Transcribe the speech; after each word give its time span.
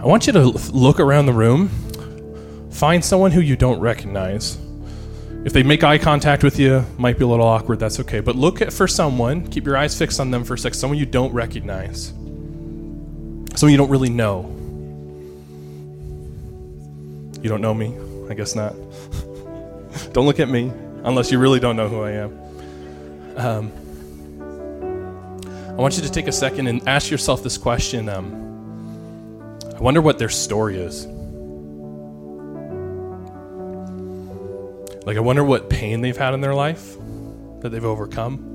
I 0.00 0.06
want 0.06 0.26
you 0.26 0.32
to 0.32 0.46
look 0.72 0.98
around 0.98 1.26
the 1.26 1.34
room, 1.34 1.68
find 2.70 3.04
someone 3.04 3.32
who 3.32 3.42
you 3.42 3.54
don't 3.54 3.78
recognize. 3.80 4.56
If 5.44 5.52
they 5.52 5.62
make 5.62 5.84
eye 5.84 5.98
contact 5.98 6.42
with 6.42 6.58
you, 6.58 6.86
might 6.96 7.18
be 7.18 7.24
a 7.24 7.26
little 7.26 7.46
awkward, 7.46 7.80
that's 7.80 8.00
okay. 8.00 8.20
But 8.20 8.34
look 8.34 8.62
at, 8.62 8.72
for 8.72 8.88
someone, 8.88 9.46
keep 9.46 9.66
your 9.66 9.76
eyes 9.76 9.98
fixed 9.98 10.18
on 10.18 10.30
them 10.30 10.42
for 10.42 10.54
a 10.54 10.58
sec, 10.58 10.72
someone 10.72 10.98
you 10.98 11.04
don't 11.04 11.34
recognize, 11.34 12.14
someone 13.54 13.72
you 13.72 13.76
don't 13.76 13.90
really 13.90 14.08
know. 14.08 14.44
You 17.42 17.50
don't 17.50 17.60
know 17.60 17.74
me? 17.74 17.94
I 18.30 18.32
guess 18.32 18.54
not. 18.54 18.74
don't 20.14 20.24
look 20.24 20.40
at 20.40 20.48
me 20.48 20.72
unless 21.04 21.30
you 21.30 21.38
really 21.38 21.60
don't 21.60 21.76
know 21.76 21.88
who 21.88 22.00
I 22.00 22.12
am. 22.12 22.38
Um, 23.36 23.72
I 25.68 25.82
want 25.82 25.96
you 25.98 26.02
to 26.02 26.10
take 26.10 26.26
a 26.26 26.32
second 26.32 26.68
and 26.68 26.88
ask 26.88 27.10
yourself 27.10 27.42
this 27.42 27.58
question. 27.58 28.08
Um, 28.08 28.49
I 29.80 29.82
wonder 29.82 30.02
what 30.02 30.18
their 30.18 30.28
story 30.28 30.76
is. 30.76 31.06
Like, 35.06 35.16
I 35.16 35.20
wonder 35.20 35.42
what 35.42 35.70
pain 35.70 36.02
they've 36.02 36.14
had 36.14 36.34
in 36.34 36.42
their 36.42 36.54
life 36.54 36.98
that 37.60 37.70
they've 37.70 37.82
overcome. 37.82 38.46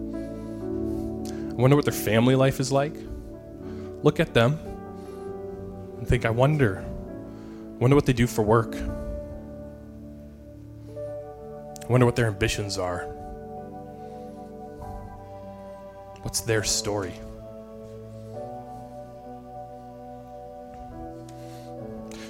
I 1.49 1.53
wonder 1.55 1.75
what 1.75 1.83
their 1.85 1.95
family 1.95 2.35
life 2.35 2.59
is 2.59 2.71
like. 2.71 2.93
Look 4.03 4.19
at 4.19 4.35
them 4.35 4.59
and 5.97 6.07
think, 6.07 6.25
I 6.25 6.29
wonder. 6.29 6.85
I 6.85 7.77
wonder 7.79 7.95
what 7.95 8.05
they 8.05 8.13
do 8.13 8.27
for 8.27 8.43
work. 8.43 8.75
I 11.85 11.87
wonder 11.87 12.05
what 12.05 12.15
their 12.15 12.27
ambitions 12.27 12.77
are. 12.77 13.05
What's 16.21 16.41
their 16.41 16.63
story? 16.63 17.13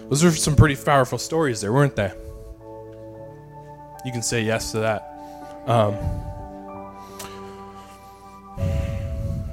Those 0.10 0.24
are 0.24 0.32
some 0.32 0.56
pretty 0.56 0.76
powerful 0.76 1.18
stories 1.18 1.62
there, 1.62 1.74
weren't 1.74 1.96
they? 1.96 2.12
You 4.06 4.12
can 4.12 4.22
say 4.22 4.44
yes 4.44 4.72
to 4.72 4.80
that. 4.80 5.12
Um, 5.66 5.96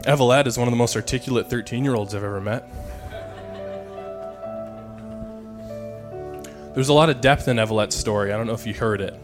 Evelette 0.05 0.47
is 0.47 0.59
one 0.59 0.69
of 0.69 0.73
the 0.73 0.77
most 0.77 0.95
articulate 0.95 1.49
13 1.49 1.85
year 1.85 1.95
olds 1.95 2.15
I've 2.15 2.25
ever 2.25 2.41
met. 2.41 2.69
There's 6.75 6.89
a 6.89 6.93
lot 6.93 7.09
of 7.09 7.21
depth 7.21 7.49
in 7.49 7.59
Evelette's 7.59 7.97
story. 7.97 8.33
I 8.33 8.37
don't 8.37 8.47
know 8.47 8.55
if 8.55 8.67
you 8.67 8.75
heard 8.75 9.01
it. 9.01 9.15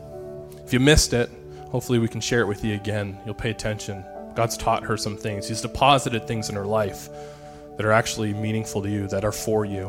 If 0.64 0.72
you 0.72 0.80
missed 0.80 1.12
it, 1.12 1.30
hopefully 1.70 1.98
we 1.98 2.08
can 2.08 2.20
share 2.20 2.40
it 2.40 2.46
with 2.46 2.64
you 2.64 2.74
again. 2.74 3.18
You'll 3.24 3.34
pay 3.34 3.50
attention. 3.50 4.04
God's 4.34 4.56
taught 4.56 4.84
her 4.84 4.96
some 4.96 5.16
things, 5.16 5.48
He's 5.48 5.62
deposited 5.62 6.26
things 6.26 6.48
in 6.48 6.54
her 6.54 6.66
life 6.66 7.08
that 7.76 7.84
are 7.84 7.92
actually 7.92 8.34
meaningful 8.34 8.82
to 8.82 8.88
you, 8.88 9.08
that 9.08 9.24
are 9.24 9.32
for 9.32 9.64
you. 9.64 9.88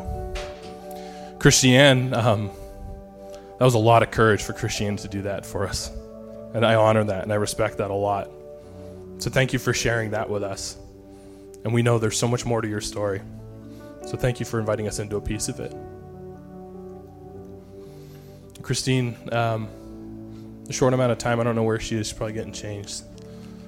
Christiane, 1.40 2.14
um, 2.14 2.52
that 3.60 3.66
was 3.66 3.74
a 3.74 3.80
lot 3.80 4.04
of 4.04 4.12
courage 4.12 4.44
for 4.44 4.52
Christiane 4.52 4.98
to 4.98 5.08
do 5.08 5.22
that 5.22 5.46
for 5.46 5.66
us. 5.66 5.90
And 6.54 6.66
I 6.66 6.76
honor 6.76 7.06
that 7.06 7.24
and 7.24 7.32
I 7.32 7.36
respect 7.36 7.78
that 7.78 7.92
a 7.92 7.96
lot. 7.96 8.30
So 9.20 9.30
thank 9.30 9.54
you 9.54 9.60
for 9.60 9.74
sharing 9.74 10.12
that 10.12 10.30
with 10.30 10.44
us. 10.44 10.78
And 11.64 11.74
we 11.74 11.82
know 11.82 11.98
there's 11.98 12.18
so 12.18 12.28
much 12.28 12.46
more 12.46 12.62
to 12.62 12.68
your 12.68 12.82
story. 12.82 13.22
So 14.06 14.18
thank 14.18 14.42
you 14.42 14.46
for 14.46 14.60
inviting 14.60 14.88
us 14.88 15.00
into 15.00 15.16
a 15.16 15.22
piece 15.22 15.48
of 15.48 15.62
it. 15.62 15.74
Christine, 18.62 19.16
um, 19.32 19.70
a 20.70 20.74
short 20.74 20.94
amount 20.94 21.14
of 21.14 21.20
time, 21.20 21.40
I 21.40 21.44
don't 21.44 21.56
know 21.56 21.64
where 21.64 21.80
she 21.80 21.96
is, 21.96 22.08
she's 22.08 22.18
probably 22.18 22.34
getting 22.34 22.54
changed. 22.54 23.04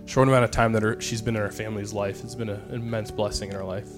Short 0.08 0.28
amount 0.28 0.44
of 0.44 0.52
time 0.52 0.74
that 0.74 0.84
her, 0.84 1.00
she's 1.00 1.22
been 1.22 1.38
in 1.38 1.42
her 1.42 1.52
family's 1.52 1.94
life, 1.94 2.22
it's 2.24 2.36
been 2.36 2.50
an 2.50 2.62
immense 2.72 3.12
blessing 3.12 3.50
in 3.50 3.56
her 3.56 3.64
life. 3.64 3.90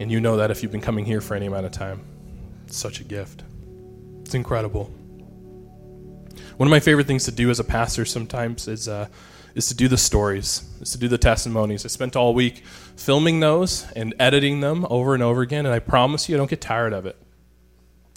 And 0.00 0.10
you 0.10 0.20
know 0.20 0.36
that 0.36 0.50
if 0.50 0.62
you've 0.62 0.72
been 0.72 0.80
coming 0.80 1.04
here 1.04 1.20
for 1.20 1.34
any 1.34 1.46
amount 1.46 1.66
of 1.66 1.72
time 1.72 2.02
such 2.74 3.00
a 3.00 3.04
gift. 3.04 3.42
It's 4.22 4.34
incredible. 4.34 4.90
One 6.56 6.66
of 6.66 6.70
my 6.70 6.80
favorite 6.80 7.06
things 7.06 7.24
to 7.24 7.32
do 7.32 7.50
as 7.50 7.60
a 7.60 7.64
pastor 7.64 8.04
sometimes 8.04 8.66
is 8.66 8.88
uh, 8.88 9.08
is 9.54 9.68
to 9.68 9.74
do 9.74 9.88
the 9.88 9.96
stories, 9.96 10.68
is 10.80 10.92
to 10.92 10.98
do 10.98 11.08
the 11.08 11.16
testimonies. 11.18 11.84
I 11.84 11.88
spent 11.88 12.14
all 12.14 12.34
week 12.34 12.58
filming 12.96 13.40
those 13.40 13.90
and 13.92 14.14
editing 14.18 14.60
them 14.60 14.86
over 14.90 15.14
and 15.14 15.22
over 15.22 15.40
again, 15.40 15.64
and 15.64 15.74
I 15.74 15.78
promise 15.78 16.28
you, 16.28 16.36
I 16.36 16.38
don't 16.38 16.50
get 16.50 16.60
tired 16.60 16.92
of 16.92 17.06
it. 17.06 17.16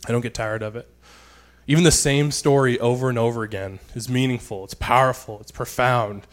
I 0.06 0.12
don't 0.12 0.22
get 0.22 0.34
tired 0.34 0.62
of 0.62 0.75
it. 0.75 0.94
Even 1.66 1.85
the 1.85 1.91
same 1.91 2.31
story 2.31 2.78
over 2.79 3.09
and 3.09 3.18
over 3.18 3.44
again 3.44 3.79
is 3.95 4.09
meaningful, 4.09 4.66
it's 4.66 4.74
powerful, 4.74 5.40
it's 5.40 5.51
profound. 5.51 6.28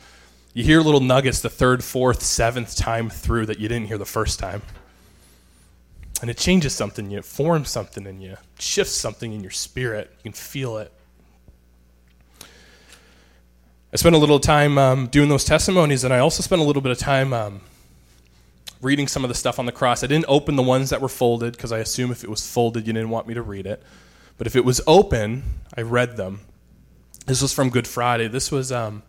You 0.54 0.64
hear 0.64 0.80
little 0.80 1.00
nuggets 1.00 1.40
the 1.40 1.50
third, 1.50 1.84
fourth, 1.84 2.22
seventh 2.22 2.74
time 2.74 3.10
through 3.10 3.46
that 3.46 3.60
you 3.60 3.68
didn't 3.68 3.86
hear 3.86 3.98
the 3.98 4.06
first 4.06 4.38
time. 4.38 4.62
And 6.22 6.30
it 6.30 6.38
changes 6.38 6.74
something, 6.74 7.10
you, 7.10 7.18
it 7.18 7.24
forms 7.24 7.68
something 7.68 8.06
in 8.06 8.20
you, 8.20 8.36
shifts 8.58 8.94
something 8.94 9.32
in 9.32 9.42
your 9.42 9.50
spirit. 9.50 10.10
You 10.18 10.22
can 10.24 10.32
feel 10.32 10.78
it. 10.78 10.92
I 13.92 13.96
spent 13.96 14.14
a 14.14 14.18
little 14.18 14.40
time 14.40 14.78
um, 14.78 15.06
doing 15.08 15.28
those 15.28 15.44
testimonies, 15.44 16.04
and 16.04 16.12
I 16.12 16.18
also 16.18 16.42
spent 16.42 16.60
a 16.60 16.64
little 16.64 16.82
bit 16.82 16.92
of 16.92 16.98
time 16.98 17.32
um, 17.32 17.60
reading 18.82 19.08
some 19.08 19.24
of 19.24 19.28
the 19.28 19.34
stuff 19.34 19.58
on 19.58 19.66
the 19.66 19.72
cross. 19.72 20.02
I 20.02 20.06
didn't 20.06 20.26
open 20.28 20.56
the 20.56 20.62
ones 20.62 20.90
that 20.90 21.00
were 21.00 21.08
folded 21.08 21.52
because 21.52 21.72
I 21.72 21.78
assume 21.78 22.10
if 22.10 22.24
it 22.24 22.30
was 22.30 22.46
folded, 22.46 22.86
you 22.86 22.92
didn't 22.92 23.10
want 23.10 23.26
me 23.26 23.34
to 23.34 23.42
read 23.42 23.66
it. 23.66 23.82
But 24.38 24.46
if 24.46 24.56
it 24.56 24.64
was 24.64 24.80
open, 24.86 25.44
I 25.76 25.82
read 25.82 26.16
them. 26.16 26.40
This 27.26 27.42
was 27.42 27.52
from 27.52 27.70
Good 27.70 27.86
Friday. 27.86 28.28
This 28.28 28.52
was 28.52 28.70
um, 28.70 29.02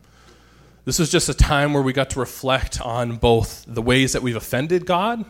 this 0.85 1.00
was 1.00 1.12
just 1.12 1.28
a 1.28 1.34
time 1.34 1.74
where 1.74 1.84
we 1.84 1.91
got 1.91 2.09
to 2.12 2.19
reflect 2.19 2.79
on 2.79 3.18
both 3.18 3.66
the 3.68 3.81
ways 3.81 4.13
that 4.13 4.22
we've 4.22 4.38
offended 4.38 4.85
God 4.85 5.25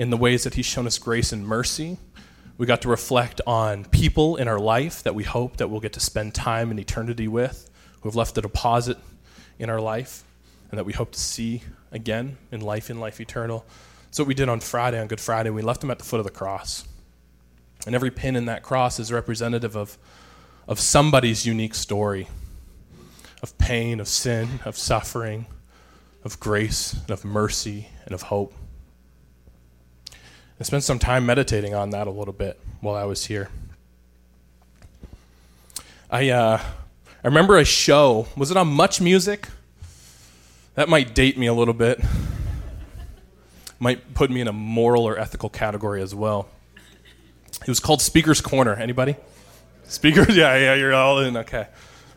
in 0.00 0.08
the 0.08 0.16
ways 0.16 0.44
that 0.44 0.54
He's 0.54 0.64
shown 0.64 0.86
us 0.86 0.96
grace 0.96 1.30
and 1.30 1.46
mercy. 1.46 1.98
We 2.56 2.64
got 2.64 2.80
to 2.82 2.88
reflect 2.88 3.42
on 3.46 3.84
people 3.84 4.36
in 4.36 4.48
our 4.48 4.58
life 4.58 5.02
that 5.02 5.14
we 5.14 5.24
hope 5.24 5.58
that 5.58 5.68
we'll 5.68 5.80
get 5.80 5.92
to 5.92 6.00
spend 6.00 6.34
time 6.34 6.70
in 6.70 6.78
eternity 6.78 7.28
with, 7.28 7.68
who 8.00 8.08
have 8.08 8.16
left 8.16 8.38
a 8.38 8.40
deposit 8.40 8.96
in 9.58 9.68
our 9.68 9.78
life, 9.78 10.24
and 10.70 10.78
that 10.78 10.84
we 10.84 10.94
hope 10.94 11.12
to 11.12 11.20
see 11.20 11.62
again 11.92 12.38
in 12.50 12.62
life 12.62 12.88
in 12.88 12.98
life 12.98 13.20
eternal. 13.20 13.66
So 14.10 14.22
what 14.22 14.28
we 14.28 14.34
did 14.34 14.48
on 14.48 14.60
Friday, 14.60 14.98
on 14.98 15.06
Good 15.06 15.20
Friday, 15.20 15.50
we 15.50 15.60
left 15.60 15.82
them 15.82 15.90
at 15.90 15.98
the 15.98 16.04
foot 16.06 16.18
of 16.18 16.24
the 16.24 16.32
cross. 16.32 16.88
And 17.84 17.94
every 17.94 18.10
pin 18.10 18.36
in 18.36 18.46
that 18.46 18.62
cross 18.62 18.98
is 18.98 19.12
representative 19.12 19.76
of, 19.76 19.98
of 20.66 20.80
somebody's 20.80 21.44
unique 21.44 21.74
story 21.74 22.26
of 23.42 23.56
pain, 23.58 24.00
of 24.00 24.08
sin, 24.08 24.60
of 24.64 24.78
suffering, 24.78 25.44
of 26.24 26.40
grace, 26.40 26.94
and 26.94 27.10
of 27.10 27.22
mercy, 27.22 27.88
and 28.06 28.14
of 28.14 28.22
hope. 28.22 28.54
I 30.60 30.62
spent 30.62 30.84
some 30.84 30.98
time 30.98 31.24
meditating 31.24 31.72
on 31.74 31.88
that 31.90 32.06
a 32.06 32.10
little 32.10 32.34
bit 32.34 32.60
while 32.82 32.94
I 32.94 33.04
was 33.04 33.24
here. 33.24 33.48
I, 36.10 36.28
uh, 36.28 36.60
I 36.60 37.26
remember 37.26 37.56
a 37.56 37.64
show. 37.64 38.28
Was 38.36 38.50
it 38.50 38.58
on 38.58 38.68
Much 38.68 39.00
Music? 39.00 39.48
That 40.74 40.90
might 40.90 41.14
date 41.14 41.38
me 41.38 41.46
a 41.46 41.54
little 41.54 41.72
bit. 41.72 41.98
Might 43.78 44.12
put 44.12 44.30
me 44.30 44.42
in 44.42 44.48
a 44.48 44.52
moral 44.52 45.08
or 45.08 45.18
ethical 45.18 45.48
category 45.48 46.02
as 46.02 46.14
well. 46.14 46.50
It 47.62 47.68
was 47.68 47.80
called 47.80 48.02
Speaker's 48.02 48.42
Corner. 48.42 48.74
Anybody? 48.74 49.16
Speakers? 49.84 50.28
Yeah, 50.36 50.58
yeah, 50.58 50.74
you're 50.74 50.92
all 50.92 51.20
in. 51.20 51.38
Okay. 51.38 51.68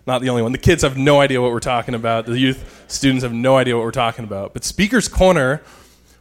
Not 0.05 0.21
the 0.21 0.27
only 0.27 0.41
one. 0.41 0.51
The 0.51 0.57
kids 0.57 0.83
have 0.83 0.97
no 0.97 1.21
idea 1.21 1.41
what 1.41 1.51
we're 1.51 1.61
talking 1.61 1.95
about. 1.95 2.25
The 2.25 2.37
youth 2.37 2.83
students 2.89 3.23
have 3.23 3.31
no 3.31 3.55
idea 3.55 3.77
what 3.77 3.85
we're 3.85 3.91
talking 3.91 4.25
about. 4.25 4.51
But 4.53 4.65
Speaker's 4.65 5.07
Corner 5.07 5.61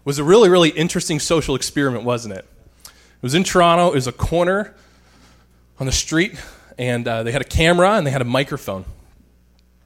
was 0.05 0.19
a 0.19 0.25
really, 0.25 0.49
really 0.49 0.71
interesting 0.71 1.21
social 1.21 1.55
experiment, 1.55 2.05
wasn't 2.05 2.35
it? 2.35 2.47
It 2.85 3.23
was 3.23 3.35
in 3.35 3.45
Toronto. 3.45 3.89
It 3.89 3.95
was 3.95 4.07
a 4.07 4.13
corner 4.13 4.75
on 5.79 5.87
the 5.87 5.93
street, 5.93 6.35
and 6.77 7.07
uh, 7.07 7.23
they 7.23 7.33
had 7.33 7.43
a 7.43 7.47
camera 7.47 7.93
and 7.93 8.07
they 8.07 8.11
had 8.11 8.23
a 8.23 8.27
microphone. 8.27 8.85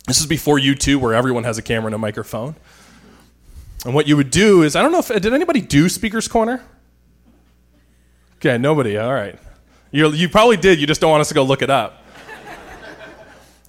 This 0.07 0.21
is 0.21 0.27
before 0.27 0.59
YouTube, 0.59 1.01
where 1.01 1.15
everyone 1.15 1.45
has 1.45 1.59
a 1.59 1.63
camera 1.63 1.87
and 1.87 1.95
a 1.95 1.99
microphone. 1.99 2.55
And 3.85 3.95
what 3.95 4.09
you 4.09 4.17
would 4.17 4.31
do 4.31 4.63
is, 4.63 4.75
I 4.75 4.83
don't 4.83 4.93
know 4.93 5.01
if 5.01 5.09
did 5.09 5.33
anybody 5.33 5.61
do 5.61 5.89
Speaker's 5.89 6.29
Corner? 6.29 6.63
Okay, 8.37 8.57
nobody. 8.59 8.97
All 8.97 9.13
right, 9.13 9.39
you 9.91 10.11
you 10.13 10.29
probably 10.29 10.57
did. 10.57 10.81
You 10.81 10.87
just 10.87 11.01
don't 11.01 11.11
want 11.11 11.21
us 11.21 11.29
to 11.29 11.35
go 11.35 11.43
look 11.43 11.63
it 11.63 11.71
up. 11.71 12.03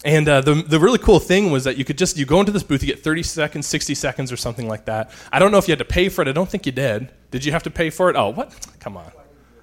And 0.07 0.29
uh, 0.29 0.39
the, 0.39 0.53
the 0.53 0.79
really 0.79 0.99
cool 0.99 1.19
thing 1.19 1.51
was 1.51 1.65
that 1.65 1.75
you 1.75 1.83
could 1.83 1.97
just, 1.97 2.15
you 2.15 2.25
go 2.25 2.39
into 2.39 2.53
this 2.53 2.63
booth, 2.63 2.81
you 2.81 2.87
get 2.87 3.03
30 3.03 3.23
seconds, 3.23 3.67
60 3.67 3.93
seconds, 3.93 4.31
or 4.31 4.37
something 4.37 4.65
like 4.65 4.85
that. 4.85 5.11
I 5.33 5.39
don't 5.39 5.51
know 5.51 5.57
if 5.57 5.67
you 5.67 5.73
had 5.73 5.79
to 5.79 5.85
pay 5.85 6.07
for 6.07 6.21
it. 6.21 6.29
I 6.29 6.31
don't 6.31 6.49
think 6.49 6.65
you 6.65 6.71
did. 6.71 7.11
Did 7.29 7.43
you 7.43 7.51
have 7.51 7.63
to 7.63 7.69
pay 7.69 7.89
for 7.89 8.09
it? 8.09 8.15
Oh, 8.15 8.29
what? 8.29 8.55
Come 8.79 8.95
on. 8.95 9.11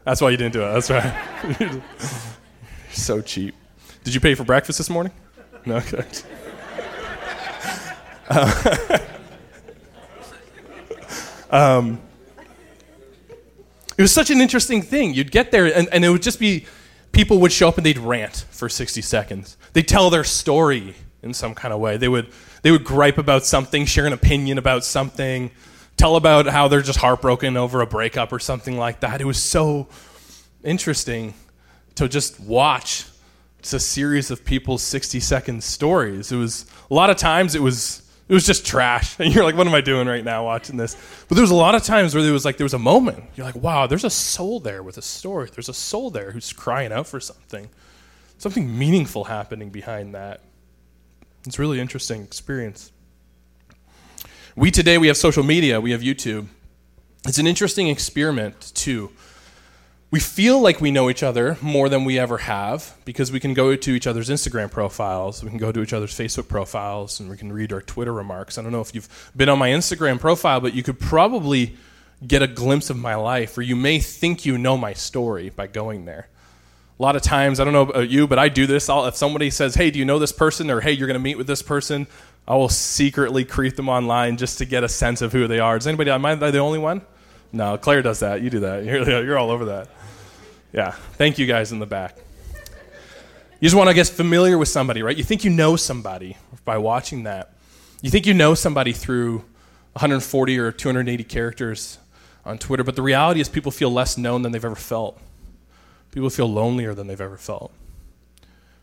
That's 0.05 0.20
why 0.20 0.29
you 0.29 0.37
didn't 0.37 0.52
do 0.52 0.62
it. 0.62 0.70
That's 0.70 0.91
right. 0.91 1.82
so 2.93 3.23
cheap. 3.23 3.55
Did 4.05 4.12
you 4.12 4.20
pay 4.20 4.35
for 4.35 4.44
breakfast 4.44 4.76
this 4.76 4.91
morning? 4.91 5.12
No. 5.64 5.81
Uh, 8.26 8.99
um, 11.50 12.00
it 13.99 14.02
was 14.02 14.12
such 14.12 14.31
an 14.31 14.41
interesting 14.41 14.81
thing. 14.81 15.12
You'd 15.12 15.31
get 15.31 15.50
there, 15.50 15.67
and, 15.67 15.88
and 15.93 16.06
it 16.06 16.08
would 16.08 16.23
just 16.23 16.41
be 16.41 16.64
people 17.14 17.38
would 17.40 17.52
show 17.52 17.69
up 17.69 17.76
and 17.76 17.87
they'd 17.87 17.99
rant 17.99 18.44
for 18.50 18.69
60 18.69 19.00
seconds. 19.00 19.56
They'd 19.72 19.88
tell 19.88 20.11
their 20.11 20.25
story 20.25 20.94
in 21.22 21.32
some 21.32 21.55
kind 21.55 21.72
of 21.72 21.81
way. 21.81 21.96
They 21.96 22.08
would, 22.08 22.28
they 22.62 22.70
would 22.70 22.84
gripe 22.84 23.19
about 23.19 23.44
something, 23.44 23.87
share 23.87 24.06
an 24.06 24.12
opinion 24.12 24.58
about 24.58 24.84
something, 24.84 25.50
tell 25.96 26.16
about 26.16 26.46
how 26.46 26.69
they're 26.69 26.82
just 26.82 26.99
heartbroken 26.99 27.56
over 27.56 27.81
a 27.81 27.87
breakup 27.87 28.32
or 28.32 28.38
something 28.38 28.76
like 28.76 29.00
that. 29.00 29.20
It 29.20 29.25
was 29.25 29.43
so 29.43 29.88
interesting 30.62 31.34
to 31.94 32.08
just 32.08 32.40
watch 32.40 33.06
it's 33.64 33.72
a 33.72 33.81
series 33.81 34.31
of 34.31 34.44
people's 34.44 34.82
60 34.82 35.20
second 35.20 35.64
stories. 35.64 36.31
It 36.31 36.37
was 36.37 36.67
a 36.90 36.94
lot 36.94 37.08
of 37.08 37.17
times 37.17 37.55
it 37.55 37.62
was 37.62 38.04
it 38.29 38.35
was 38.35 38.47
just 38.47 38.67
trash. 38.67 39.17
And 39.21 39.35
you're 39.35 39.44
like, 39.44 39.56
what 39.56 39.67
am 39.67 39.75
I 39.75 39.81
doing 39.81 40.09
right 40.09 40.25
now 40.25 40.44
watching 40.44 40.76
this? 40.76 40.97
But 41.29 41.35
there 41.35 41.43
was 41.43 41.50
a 41.50 41.55
lot 41.55 41.75
of 41.75 41.82
times 41.82 42.15
where 42.15 42.23
there 42.23 42.32
was 42.32 42.44
like 42.44 42.56
there 42.56 42.65
was 42.65 42.75
a 42.75 42.79
moment. 42.79 43.25
You're 43.37 43.47
like, 43.47 43.56
wow, 43.56 43.87
there's 43.87 44.05
a 44.05 44.11
soul 44.11 44.61
there 44.61 44.82
with 44.82 44.99
a 44.99 45.03
story. 45.03 45.50
There's 45.53 45.69
a 45.69 45.75
soul 45.75 46.11
there 46.11 46.31
who's 46.31 46.53
crying 46.53 46.93
out 46.93 47.06
for 47.06 47.21
something. 47.21 47.69
Something 48.38 48.79
meaningful 48.79 49.25
happening 49.25 49.71
behind 49.71 50.15
that. 50.15 50.41
It's 51.47 51.59
really 51.59 51.81
interesting 51.81 52.23
experience. 52.23 52.91
We 54.56 54.70
today 54.70 54.99
we 54.99 55.09
have 55.09 55.17
social 55.17 55.43
media, 55.43 55.81
we 55.81 55.91
have 55.91 56.00
YouTube. 56.00 56.47
It's 57.27 57.38
an 57.38 57.47
interesting 57.47 57.88
experiment 57.88 58.73
too. 58.75 59.11
We 60.11 60.21
feel 60.21 60.61
like 60.61 60.81
we 60.81 60.93
know 60.93 61.11
each 61.11 61.25
other 61.25 61.59
more 61.61 61.89
than 61.89 62.05
we 62.05 62.19
ever 62.19 62.39
have 62.39 62.97
because 63.05 63.33
we 63.33 63.41
can 63.41 63.53
go 63.53 63.75
to 63.75 63.91
each 63.91 64.06
other's 64.06 64.29
Instagram 64.29 64.71
profiles, 64.71 65.43
we 65.43 65.51
can 65.51 65.59
go 65.59 65.73
to 65.73 65.83
each 65.83 65.93
other's 65.93 66.12
Facebook 66.12 66.47
profiles, 66.47 67.19
and 67.19 67.29
we 67.29 67.37
can 67.37 67.53
read 67.53 67.73
our 67.73 67.83
Twitter 67.83 68.12
remarks. 68.12 68.56
I 68.56 68.62
don't 68.62 68.71
know 68.71 68.81
if 68.81 68.95
you've 68.95 69.33
been 69.35 69.49
on 69.49 69.59
my 69.59 69.71
Instagram 69.71 70.21
profile, 70.21 70.61
but 70.61 70.73
you 70.73 70.85
could 70.85 71.01
probably 71.01 71.77
get 72.25 72.43
a 72.43 72.47
glimpse 72.47 72.91
of 72.91 72.97
my 72.97 73.17
life, 73.17 73.59
or 73.59 73.62
you 73.62 73.77
may 73.77 73.99
think 73.99 74.47
you 74.47 74.56
know 74.56 74.77
my 74.77 74.93
story 74.93 75.51
by 75.51 75.67
going 75.67 76.05
there. 76.05 76.29
A 76.99 77.03
lot 77.03 77.17
of 77.17 77.23
times, 77.23 77.59
I 77.59 77.65
don't 77.65 77.73
know 77.73 77.83
about 77.83 78.09
you, 78.09 78.29
but 78.29 78.39
I 78.39 78.49
do 78.49 78.69
this. 78.69 78.89
I'll, 78.89 79.06
if 79.06 79.17
somebody 79.17 79.51
says, 79.51 79.75
Hey, 79.75 79.91
do 79.91 79.99
you 79.99 80.05
know 80.05 80.21
this 80.21 80.31
person? 80.31 80.71
or 80.71 80.81
Hey, 80.81 80.93
you're 80.93 81.09
going 81.09 81.19
to 81.19 81.23
meet 81.23 81.37
with 81.37 81.49
this 81.49 81.61
person, 81.61 82.06
I 82.47 82.55
will 82.55 82.69
secretly 82.69 83.45
creep 83.45 83.75
them 83.75 83.89
online 83.89 84.37
just 84.37 84.59
to 84.59 84.65
get 84.65 84.85
a 84.85 84.89
sense 84.89 85.23
of 85.23 85.33
who 85.33 85.49
they 85.49 85.59
are. 85.59 85.77
Is 85.77 85.89
anybody, 85.89 86.11
am 86.11 86.25
I 86.25 86.35
the 86.37 86.59
only 86.59 86.79
one? 86.79 87.03
No, 87.55 87.79
Claire 87.79 88.03
does 88.03 88.19
that. 88.21 88.43
You 88.43 88.51
do 88.51 88.61
that. 88.61 88.85
You're, 88.85 89.25
you're 89.25 89.39
all 89.39 89.51
over 89.51 89.67
that. 89.67 89.89
Yeah. 90.73 90.91
Thank 90.91 91.39
you 91.39 91.47
guys 91.47 91.71
in 91.71 91.79
the 91.79 91.87
back. 91.87 92.17
You 93.61 93.67
just 93.67 93.77
want 93.77 93.89
to 93.89 93.95
get 93.95 94.09
familiar 94.09 94.59
with 94.59 94.69
somebody, 94.69 95.03
right? 95.03 95.17
You 95.17 95.23
think 95.23 95.45
you 95.45 95.51
know 95.51 95.77
somebody 95.77 96.37
by 96.65 96.79
watching 96.79 97.23
that. 97.23 97.55
You 98.03 98.11
think 98.11 98.27
you 98.27 98.35
know 98.35 98.55
somebody 98.55 98.93
through 98.93 99.39
140 99.93 100.59
or 100.59 100.73
280 100.73 101.25
characters 101.25 101.99
on 102.45 102.59
Twitter, 102.59 102.83
but 102.83 102.97
the 102.97 103.03
reality 103.03 103.41
is 103.41 103.49
people 103.49 103.71
feel 103.71 103.91
less 103.91 104.19
known 104.19 104.43
than 104.43 104.51
they've 104.51 104.65
ever 104.65 104.75
felt. 104.75 105.19
People 106.11 106.31
feel 106.31 106.53
lonelier 106.53 106.93
than 106.93 107.06
they've 107.06 107.21
ever 107.21 107.37
felt. 107.37 107.73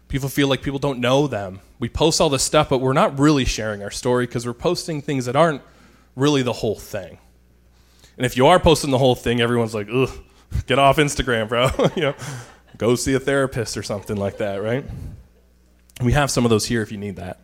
People 0.07 0.29
feel 0.29 0.47
like 0.47 0.61
people 0.61 0.79
don't 0.79 0.99
know 0.99 1.27
them. 1.27 1.59
We 1.77 1.89
post 1.89 2.21
all 2.21 2.29
this 2.29 2.43
stuff, 2.43 2.69
but 2.69 2.79
we're 2.79 2.93
not 2.93 3.19
really 3.19 3.45
sharing 3.45 3.83
our 3.83 3.91
story 3.91 4.25
because 4.25 4.45
we're 4.47 4.53
posting 4.53 5.01
things 5.01 5.25
that 5.25 5.35
aren't 5.35 5.61
really 6.15 6.41
the 6.41 6.53
whole 6.53 6.79
thing. 6.79 7.17
And 8.17 8.25
if 8.25 8.37
you 8.37 8.47
are 8.47 8.59
posting 8.59 8.91
the 8.91 8.97
whole 8.97 9.15
thing, 9.15 9.41
everyone's 9.41 9.73
like, 9.73 9.87
ugh, 9.91 10.09
get 10.67 10.79
off 10.79 10.97
Instagram, 10.97 11.49
bro. 11.49 11.69
you 11.95 12.01
know, 12.03 12.15
go 12.77 12.95
see 12.95 13.13
a 13.13 13.19
therapist 13.19 13.77
or 13.77 13.83
something 13.83 14.17
like 14.17 14.37
that, 14.37 14.57
right? 14.61 14.85
We 16.01 16.13
have 16.13 16.31
some 16.31 16.45
of 16.45 16.49
those 16.49 16.65
here 16.65 16.81
if 16.81 16.91
you 16.91 16.97
need 16.97 17.17
that. 17.17 17.39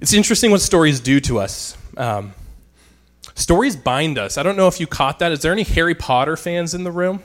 It's 0.00 0.14
interesting 0.14 0.50
what 0.50 0.62
stories 0.62 0.98
do 0.98 1.20
to 1.20 1.38
us. 1.38 1.76
Um, 1.96 2.32
stories 3.34 3.76
bind 3.76 4.16
us. 4.16 4.38
I 4.38 4.42
don't 4.42 4.56
know 4.56 4.66
if 4.66 4.80
you 4.80 4.86
caught 4.86 5.18
that. 5.18 5.30
Is 5.30 5.40
there 5.40 5.52
any 5.52 5.62
Harry 5.62 5.94
Potter 5.94 6.36
fans 6.36 6.72
in 6.72 6.84
the 6.84 6.90
room? 6.90 7.22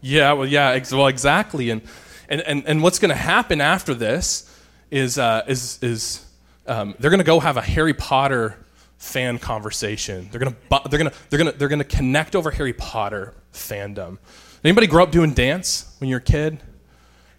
Yeah, 0.00 0.32
well, 0.32 0.46
yeah, 0.46 0.70
ex- 0.70 0.92
well, 0.92 1.06
exactly. 1.06 1.70
And 1.70 1.82
and 2.28 2.40
and, 2.40 2.66
and 2.66 2.82
what's 2.82 2.98
going 2.98 3.10
to 3.10 3.14
happen 3.14 3.60
after 3.60 3.94
this 3.94 4.52
is 4.90 5.18
uh, 5.18 5.44
is 5.46 5.78
is 5.82 6.24
um, 6.66 6.94
they're 6.98 7.10
going 7.10 7.18
to 7.18 7.24
go 7.24 7.38
have 7.38 7.56
a 7.56 7.62
Harry 7.62 7.94
Potter 7.94 8.56
fan 8.98 9.38
conversation. 9.38 10.28
They're 10.30 10.40
gonna 10.40 10.56
they're 10.88 10.98
gonna 10.98 11.12
they're 11.30 11.38
gonna 11.38 11.52
they're 11.52 11.68
gonna 11.68 11.84
connect 11.84 12.34
over 12.34 12.50
Harry 12.50 12.72
Potter 12.72 13.34
fandom. 13.52 14.18
Anybody 14.64 14.86
grow 14.86 15.02
up 15.02 15.12
doing 15.12 15.32
dance 15.32 15.94
when 15.98 16.08
you 16.08 16.16
were 16.16 16.20
a 16.20 16.22
kid? 16.22 16.62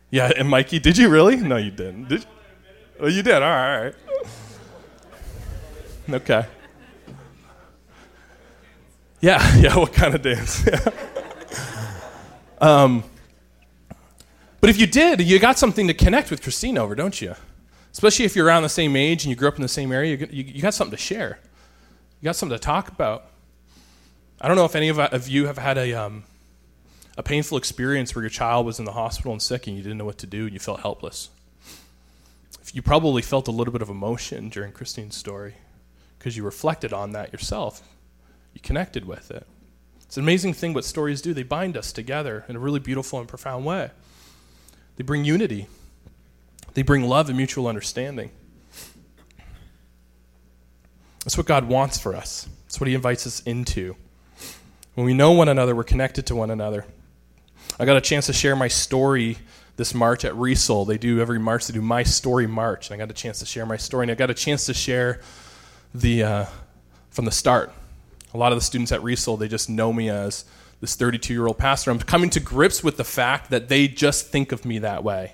Yeah, 0.10 0.32
and 0.36 0.48
Mikey, 0.48 0.80
did 0.80 0.98
you 0.98 1.10
really? 1.10 1.36
No, 1.36 1.58
you 1.58 1.72
didn't. 1.72 2.08
Did 2.08 2.22
you? 2.22 2.28
Oh, 3.00 3.08
you 3.08 3.22
did. 3.22 3.36
All 3.36 3.42
right. 3.42 3.94
Okay. 6.10 6.46
Yeah, 9.20 9.58
yeah. 9.60 9.78
What 9.78 9.94
kind 9.94 10.16
of 10.16 10.22
dance? 10.22 10.66
um, 12.62 13.04
but 14.62 14.70
if 14.70 14.80
you 14.80 14.88
did, 14.88 15.22
you 15.22 15.38
got 15.40 15.60
something 15.60 15.88
to 15.88 15.94
connect 15.94 16.32
with 16.32 16.42
Christine 16.42 16.78
over, 16.78 16.96
don't 16.96 17.20
you? 17.22 17.36
Especially 17.92 18.26
if 18.26 18.36
you're 18.36 18.46
around 18.46 18.64
the 18.64 18.70
same 18.70 18.96
age 18.96 19.24
and 19.26 19.30
you 19.30 19.36
grew 19.36 19.48
up 19.48 19.56
in 19.56 19.62
the 19.62 19.68
same 19.68 19.92
area, 19.92 20.18
you 20.30 20.62
got 20.62 20.74
something 20.74 20.96
to 20.96 21.02
share. 21.02 21.40
You 22.20 22.26
got 22.26 22.36
something 22.36 22.58
to 22.58 22.64
talk 22.64 22.88
about. 22.88 23.30
I 24.42 24.48
don't 24.48 24.58
know 24.58 24.66
if 24.66 24.76
any 24.76 24.90
of, 24.90 25.00
of 25.00 25.28
you 25.28 25.46
have 25.48 25.58
had 25.58 25.78
a, 25.78 25.94
um, 25.94 26.24
a 27.18 27.24
painful 27.24 27.58
experience 27.58 28.16
where 28.16 28.24
your 28.24 28.30
child 28.30 28.66
was 28.66 28.80
in 28.80 28.86
the 28.86 28.92
hospital 28.92 29.32
and 29.32 29.42
sick 29.42 29.68
and 29.68 29.76
you 29.76 29.84
didn't 29.84 29.98
know 29.98 30.06
what 30.06 30.18
to 30.20 30.28
do 30.28 30.46
and 30.46 30.54
you 30.54 30.60
felt 30.60 30.80
helpless. 30.80 31.30
You 32.74 32.82
probably 32.82 33.22
felt 33.22 33.48
a 33.48 33.52
little 33.52 33.72
bit 33.72 33.82
of 33.82 33.90
emotion 33.90 34.50
during 34.50 34.72
Christine's 34.72 35.16
story 35.16 35.56
because 36.18 36.36
you 36.36 36.44
reflected 36.44 36.92
on 36.92 37.12
that 37.12 37.32
yourself. 37.32 37.82
You 38.54 38.62
connected 38.62 39.06
with 39.06 39.32
it. 39.32 39.46
It's 40.04 40.18
an 40.18 40.24
amazing 40.24 40.54
thing 40.54 40.74
what 40.74 40.86
stories 40.86 41.22
do. 41.22 41.34
They 41.34 41.44
bind 41.44 41.78
us 41.78 41.92
together 41.92 42.46
in 42.48 42.56
a 42.56 42.60
really 42.60 42.80
beautiful 42.80 43.20
and 43.20 43.28
profound 43.28 43.66
way. 43.66 43.92
They 44.96 45.04
bring 45.04 45.26
unity, 45.26 45.68
they 46.74 46.82
bring 46.82 47.04
love 47.04 47.30
and 47.30 47.38
mutual 47.38 47.68
understanding. 47.68 48.32
That's 51.28 51.36
what 51.36 51.46
God 51.46 51.68
wants 51.68 51.98
for 51.98 52.16
us. 52.16 52.48
That's 52.64 52.80
what 52.80 52.88
He 52.88 52.96
invites 52.96 53.28
us 53.28 53.42
into. 53.42 53.98
When 54.94 55.06
we 55.06 55.14
know 55.14 55.34
one 55.34 55.50
another, 55.50 55.76
we're 55.76 55.84
connected 55.84 56.26
to 56.28 56.38
one 56.38 56.50
another. 56.50 56.86
I 57.78 57.84
got 57.84 57.98
a 57.98 58.02
chance 58.02 58.28
to 58.28 58.34
share 58.34 58.56
my 58.56 58.70
story 58.70 59.38
this 59.76 59.94
March 59.94 60.24
at 60.24 60.32
Resol. 60.36 60.88
They 60.88 60.98
do 60.98 61.20
every 61.20 61.38
March, 61.38 61.68
they 61.68 61.74
do 61.74 61.82
My 61.82 62.04
Story 62.04 62.48
March. 62.48 62.90
And 62.90 62.96
I 62.96 62.98
got 62.98 63.12
a 63.12 63.14
chance 63.14 63.40
to 63.40 63.46
share 63.46 63.66
my 63.66 63.76
story. 63.76 64.06
And 64.06 64.12
I 64.12 64.16
got 64.16 64.30
a 64.30 64.34
chance 64.34 64.68
to 64.68 64.74
share 64.74 65.20
the, 65.94 66.24
uh, 66.24 66.46
from 67.10 67.26
the 67.26 67.32
start. 67.32 67.74
A 68.34 68.38
lot 68.38 68.54
of 68.54 68.58
the 68.58 68.64
students 68.64 68.94
at 68.94 69.02
Resol, 69.02 69.38
they 69.38 69.50
just 69.50 69.70
know 69.70 69.92
me 69.92 70.10
as 70.10 70.46
this 70.80 70.96
32 70.96 71.34
year 71.34 71.46
old 71.46 71.58
pastor. 71.58 71.92
I'm 71.92 72.00
coming 72.00 72.30
to 72.30 72.40
grips 72.40 72.86
with 72.86 72.96
the 72.96 73.04
fact 73.04 73.50
that 73.50 73.68
they 73.68 73.90
just 73.90 74.28
think 74.28 74.54
of 74.54 74.64
me 74.64 74.80
that 74.80 75.04
way. 75.04 75.34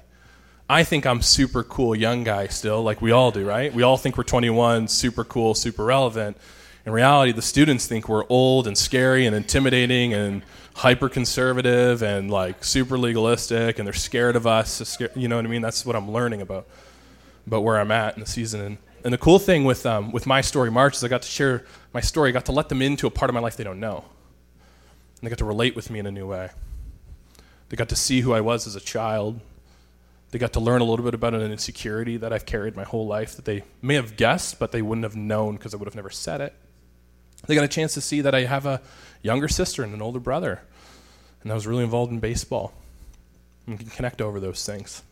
I 0.70 0.84
think 0.84 1.06
I'm 1.06 1.22
super 1.22 1.64
cool 1.64 1.94
young 1.94 2.24
guy 2.24 2.48
still, 2.48 2.82
like 2.84 3.02
we 3.02 3.12
all 3.12 3.32
do, 3.32 3.46
right? 3.46 3.74
We 3.74 3.84
all 3.84 3.98
think 3.98 4.18
we're 4.18 4.24
21, 4.24 4.88
super 4.88 5.26
cool, 5.26 5.56
super 5.56 5.84
relevant. 5.84 6.38
In 6.86 6.94
reality, 6.94 7.34
the 7.34 7.42
students 7.42 7.86
think 7.86 8.08
we're 8.08 8.26
old 8.30 8.66
and 8.66 8.78
scary 8.78 9.26
and 9.26 9.36
intimidating 9.36 10.14
and 10.14 10.42
hyper 10.76 11.10
conservative 11.10 12.02
and 12.02 12.32
like 12.32 12.64
super 12.64 12.98
legalistic, 12.98 13.78
and 13.78 13.86
they're 13.86 13.94
scared 13.94 14.36
of 14.36 14.48
us. 14.48 14.98
You 15.16 15.28
know 15.28 15.36
what 15.36 15.46
I 15.46 15.50
mean? 15.50 15.62
That's 15.62 15.86
what 15.86 15.96
I'm 15.96 16.10
learning 16.10 16.42
about, 16.42 16.66
about 17.46 17.64
where 17.64 17.80
I'm 17.80 17.92
at 17.92 18.16
in 18.16 18.22
the 18.22 18.26
season. 18.26 18.62
And, 18.62 18.78
and 19.04 19.14
the 19.14 19.18
cool 19.18 19.40
thing 19.40 19.66
with 19.66 19.86
um, 19.86 20.12
with 20.12 20.26
my 20.26 20.40
story 20.40 20.72
March 20.72 20.96
is 20.96 21.04
I 21.04 21.10
got 21.10 21.24
to 21.24 21.28
share 21.28 21.66
my 21.94 22.02
story. 22.02 22.30
I 22.30 22.32
got 22.32 22.46
to 22.46 22.54
let 22.54 22.70
them 22.70 22.82
into 22.82 23.06
a 23.06 23.12
part 23.12 23.30
of 23.30 23.34
my 23.34 23.42
life 23.42 23.58
they 23.58 23.66
don't 23.66 23.82
know, 23.82 24.06
and 25.20 25.28
they 25.28 25.30
got 25.30 25.40
to 25.40 25.46
relate 25.46 25.76
with 25.76 25.90
me 25.90 26.00
in 26.00 26.06
a 26.06 26.12
new 26.12 26.28
way. 26.28 26.50
They 27.68 27.76
got 27.76 27.90
to 27.90 27.96
see 27.96 28.22
who 28.22 28.34
I 28.34 28.42
was 28.42 28.66
as 28.66 28.76
a 28.76 28.82
child, 28.82 29.40
they 30.34 30.40
got 30.40 30.54
to 30.54 30.60
learn 30.60 30.82
a 30.82 30.84
little 30.84 31.06
bit 31.06 31.14
about 31.14 31.36
an 31.36 31.52
insecurity 31.52 32.18
that 32.18 32.34
I've 32.34 32.48
carried 32.48 32.76
my 32.76 32.84
whole 32.84 33.06
life 33.06 33.36
that 33.36 33.46
they 33.46 33.64
may 33.84 33.94
have 33.94 34.18
guessed, 34.18 34.58
but 34.58 34.72
they 34.72 34.82
wouldn't 34.82 35.04
have 35.04 35.16
known 35.16 35.58
because 35.58 35.76
I 35.76 35.78
would 35.78 35.86
have 35.86 35.94
never 35.94 36.10
said 36.10 36.42
it. 36.42 36.56
They 37.46 37.54
got 37.54 37.64
a 37.64 37.68
chance 37.68 37.94
to 37.94 38.02
see 38.02 38.22
that 38.22 38.34
I 38.34 38.46
have 38.46 38.66
a 38.66 38.82
younger 39.22 39.48
sister 39.48 39.84
and 39.84 39.94
an 39.94 40.02
older 40.02 40.20
brother, 40.20 40.64
and 41.44 41.52
I 41.52 41.56
was 41.56 41.68
really 41.68 41.84
involved 41.84 42.12
in 42.12 42.20
baseball. 42.20 42.74
And 43.68 43.78
we 43.78 43.84
can 43.84 43.94
connect 43.94 44.24
over 44.24 44.40
those 44.40 44.66
things. 44.66 45.04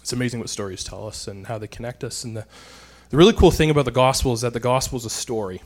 It's 0.00 0.14
amazing 0.14 0.40
what 0.40 0.48
stories 0.48 0.82
tell 0.82 1.06
us 1.06 1.28
and 1.28 1.46
how 1.46 1.58
they 1.58 1.68
connect 1.68 2.02
us. 2.02 2.24
And 2.24 2.38
the, 2.38 2.46
the 3.10 3.18
really 3.18 3.34
cool 3.34 3.50
thing 3.50 3.68
about 3.68 3.84
the 3.84 3.90
gospel 3.90 4.32
is 4.32 4.40
that 4.40 4.54
the 4.54 4.60
gospel 4.60 4.96
is 4.96 5.04
a 5.04 5.10
story. 5.10 5.60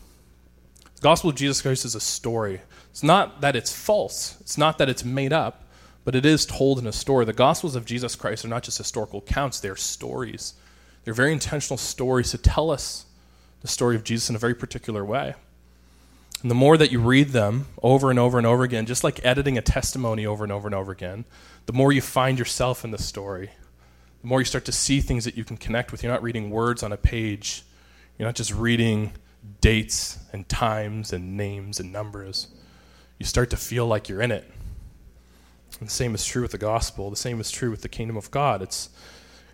The 0.97 1.01
gospel 1.01 1.31
of 1.31 1.37
Jesus 1.37 1.63
Christ 1.63 1.85
is 1.85 1.95
a 1.95 2.01
story. 2.01 2.61
It's 2.91 3.05
not 3.05 3.41
that 3.41 3.55
it's 3.55 3.73
false, 3.73 4.37
it's 4.41 4.59
not 4.59 4.79
that 4.79 4.89
it's 4.89 5.05
made 5.05 5.33
up, 5.33 5.64
but 6.05 6.15
it 6.15 6.27
is 6.27 6.47
told 6.47 6.79
in 6.79 6.87
a 6.87 6.93
story. 6.93 7.25
The 7.25 7.33
Gospels 7.33 7.75
of 7.75 7.87
Jesus 7.87 8.15
Christ 8.15 8.45
are 8.45 8.49
not 8.49 8.63
just 8.63 8.79
historical 8.79 9.21
accounts, 9.21 9.61
they're 9.61 9.77
stories. 9.77 10.55
They're 11.05 11.15
very 11.15 11.33
intentional 11.33 11.77
stories 11.77 12.31
to 12.31 12.39
tell 12.39 12.71
us 12.71 13.07
the 13.61 13.69
story 13.69 13.97
of 13.97 14.05
Jesus 14.05 14.31
in 14.31 14.37
a 14.37 14.39
very 14.39 14.55
particular 14.55 15.05
way. 15.05 15.35
And 16.43 16.51
the 16.51 16.55
more 16.55 16.77
that 16.77 16.93
you 16.93 17.01
read 17.01 17.31
them 17.31 17.67
over 17.83 18.11
and 18.11 18.19
over 18.19 18.37
and 18.37 18.47
over 18.47 18.65
again, 18.65 18.85
just 18.85 19.03
like 19.03 19.25
editing 19.25 19.57
a 19.57 19.63
testimony 19.63 20.27
over 20.27 20.45
and 20.45 20.53
over 20.53 20.69
and 20.69 20.75
over 20.75 20.93
again, 20.93 21.25
the 21.65 21.73
more 21.73 21.91
you 21.91 22.03
find 22.03 22.39
yourself 22.39 22.85
in 22.85 22.91
the 22.91 22.99
story. 22.99 23.51
The 24.21 24.29
more 24.29 24.41
you 24.41 24.45
start 24.45 24.67
to 24.67 24.73
see 24.73 25.01
things 25.01 25.25
that 25.25 25.37
you 25.37 25.45
can 25.45 25.57
connect 25.57 25.91
with. 25.91 26.03
You're 26.03 26.13
not 26.13 26.23
reading 26.23 26.51
words 26.51 26.83
on 26.83 26.93
a 26.93 26.99
page, 26.99 27.63
you're 28.19 28.29
not 28.29 28.35
just 28.35 28.53
reading 28.53 29.13
dates 29.61 30.19
and 30.33 30.49
times 30.49 31.13
and 31.13 31.37
names 31.37 31.81
and 31.81 31.93
numbers. 31.93 32.49
You 33.19 33.27
start 33.27 33.51
to 33.51 33.57
feel 33.57 33.87
like 33.87 34.09
you're 34.09 34.23
in 34.23 34.31
it. 34.31 34.51
And 35.81 35.89
the 35.89 35.93
same 35.93 36.15
is 36.15 36.25
true 36.25 36.43
with 36.43 36.53
the 36.53 36.59
gospel. 36.59 37.11
The 37.11 37.17
same 37.17 37.41
is 37.41 37.51
true 37.51 37.71
with 37.71 37.83
the 37.83 37.89
kingdom 37.89 38.17
of 38.17 38.31
God. 38.31 38.63
It's, 38.63 38.91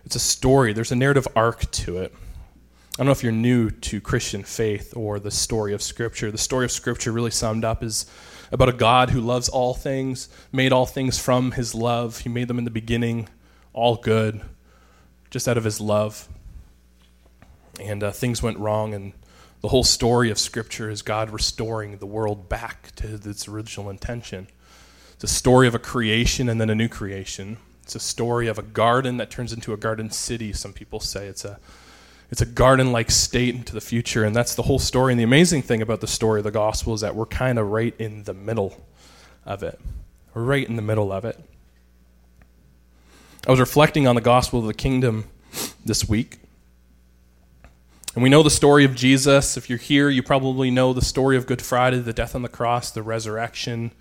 it's 0.05 0.15
a 0.15 0.19
story, 0.19 0.73
there's 0.73 0.91
a 0.91 0.95
narrative 0.95 1.27
arc 1.35 1.69
to 1.71 1.97
it. 1.97 2.13
I 2.13 2.97
don't 2.97 3.05
know 3.05 3.13
if 3.13 3.23
you're 3.23 3.31
new 3.31 3.69
to 3.69 4.01
Christian 4.01 4.43
faith 4.43 4.93
or 4.97 5.17
the 5.17 5.31
story 5.31 5.73
of 5.73 5.81
Scripture. 5.81 6.29
The 6.29 6.37
story 6.37 6.65
of 6.65 6.71
Scripture, 6.71 7.11
really 7.11 7.31
summed 7.31 7.63
up, 7.63 7.83
is 7.83 8.05
about 8.51 8.67
a 8.67 8.73
God 8.73 9.11
who 9.11 9.21
loves 9.21 9.47
all 9.47 9.73
things, 9.73 10.27
made 10.51 10.73
all 10.73 10.85
things 10.85 11.17
from 11.17 11.51
his 11.51 11.73
love. 11.73 12.19
He 12.19 12.29
made 12.29 12.49
them 12.49 12.57
in 12.57 12.65
the 12.65 12.69
beginning, 12.69 13.29
all 13.71 13.95
good, 13.95 14.41
just 15.29 15.47
out 15.47 15.57
of 15.57 15.63
his 15.63 15.79
love. 15.79 16.27
And 17.79 18.03
uh, 18.03 18.11
things 18.11 18.43
went 18.43 18.59
wrong, 18.59 18.93
and 18.93 19.13
the 19.61 19.69
whole 19.69 19.85
story 19.85 20.29
of 20.29 20.37
Scripture 20.37 20.89
is 20.89 21.01
God 21.01 21.29
restoring 21.29 21.97
the 21.97 22.05
world 22.05 22.49
back 22.49 22.93
to 22.97 23.13
its 23.13 23.47
original 23.47 23.89
intention. 23.89 24.47
It's 25.21 25.31
a 25.31 25.35
story 25.35 25.67
of 25.67 25.75
a 25.75 25.79
creation 25.79 26.49
and 26.49 26.59
then 26.59 26.71
a 26.71 26.73
new 26.73 26.87
creation. 26.87 27.57
It's 27.83 27.93
a 27.93 27.99
story 27.99 28.47
of 28.47 28.57
a 28.57 28.63
garden 28.63 29.17
that 29.17 29.29
turns 29.29 29.53
into 29.53 29.71
a 29.71 29.77
garden 29.77 30.09
city, 30.09 30.51
some 30.51 30.73
people 30.73 30.99
say. 30.99 31.27
It's 31.27 31.45
a 31.45 31.59
it's 32.31 32.41
a 32.41 32.45
garden 32.47 32.91
like 32.91 33.11
state 33.11 33.53
into 33.53 33.75
the 33.75 33.81
future, 33.81 34.23
and 34.23 34.35
that's 34.35 34.55
the 34.55 34.63
whole 34.63 34.79
story. 34.79 35.13
And 35.13 35.19
the 35.19 35.23
amazing 35.23 35.61
thing 35.61 35.79
about 35.79 36.01
the 36.01 36.07
story 36.07 36.39
of 36.39 36.43
the 36.43 36.49
gospel 36.49 36.95
is 36.95 37.01
that 37.01 37.15
we're 37.15 37.27
kind 37.27 37.59
of 37.59 37.67
right 37.67 37.93
in 37.99 38.23
the 38.23 38.33
middle 38.33 38.83
of 39.45 39.61
it. 39.61 39.79
We're 40.33 40.41
right 40.41 40.67
in 40.67 40.75
the 40.75 40.81
middle 40.81 41.11
of 41.11 41.23
it. 41.23 41.39
I 43.45 43.51
was 43.51 43.59
reflecting 43.59 44.07
on 44.07 44.15
the 44.15 44.21
gospel 44.21 44.57
of 44.57 44.65
the 44.65 44.73
kingdom 44.73 45.25
this 45.85 46.09
week. 46.09 46.39
And 48.15 48.23
we 48.23 48.29
know 48.29 48.41
the 48.41 48.49
story 48.49 48.85
of 48.85 48.95
Jesus. 48.95 49.55
If 49.55 49.69
you're 49.69 49.77
here, 49.77 50.09
you 50.09 50.23
probably 50.23 50.71
know 50.71 50.93
the 50.93 51.03
story 51.03 51.37
of 51.37 51.45
Good 51.45 51.61
Friday, 51.61 51.99
the 51.99 52.11
death 52.11 52.33
on 52.33 52.41
the 52.41 52.49
cross, 52.49 52.89
the 52.89 53.03
resurrection, 53.03 53.91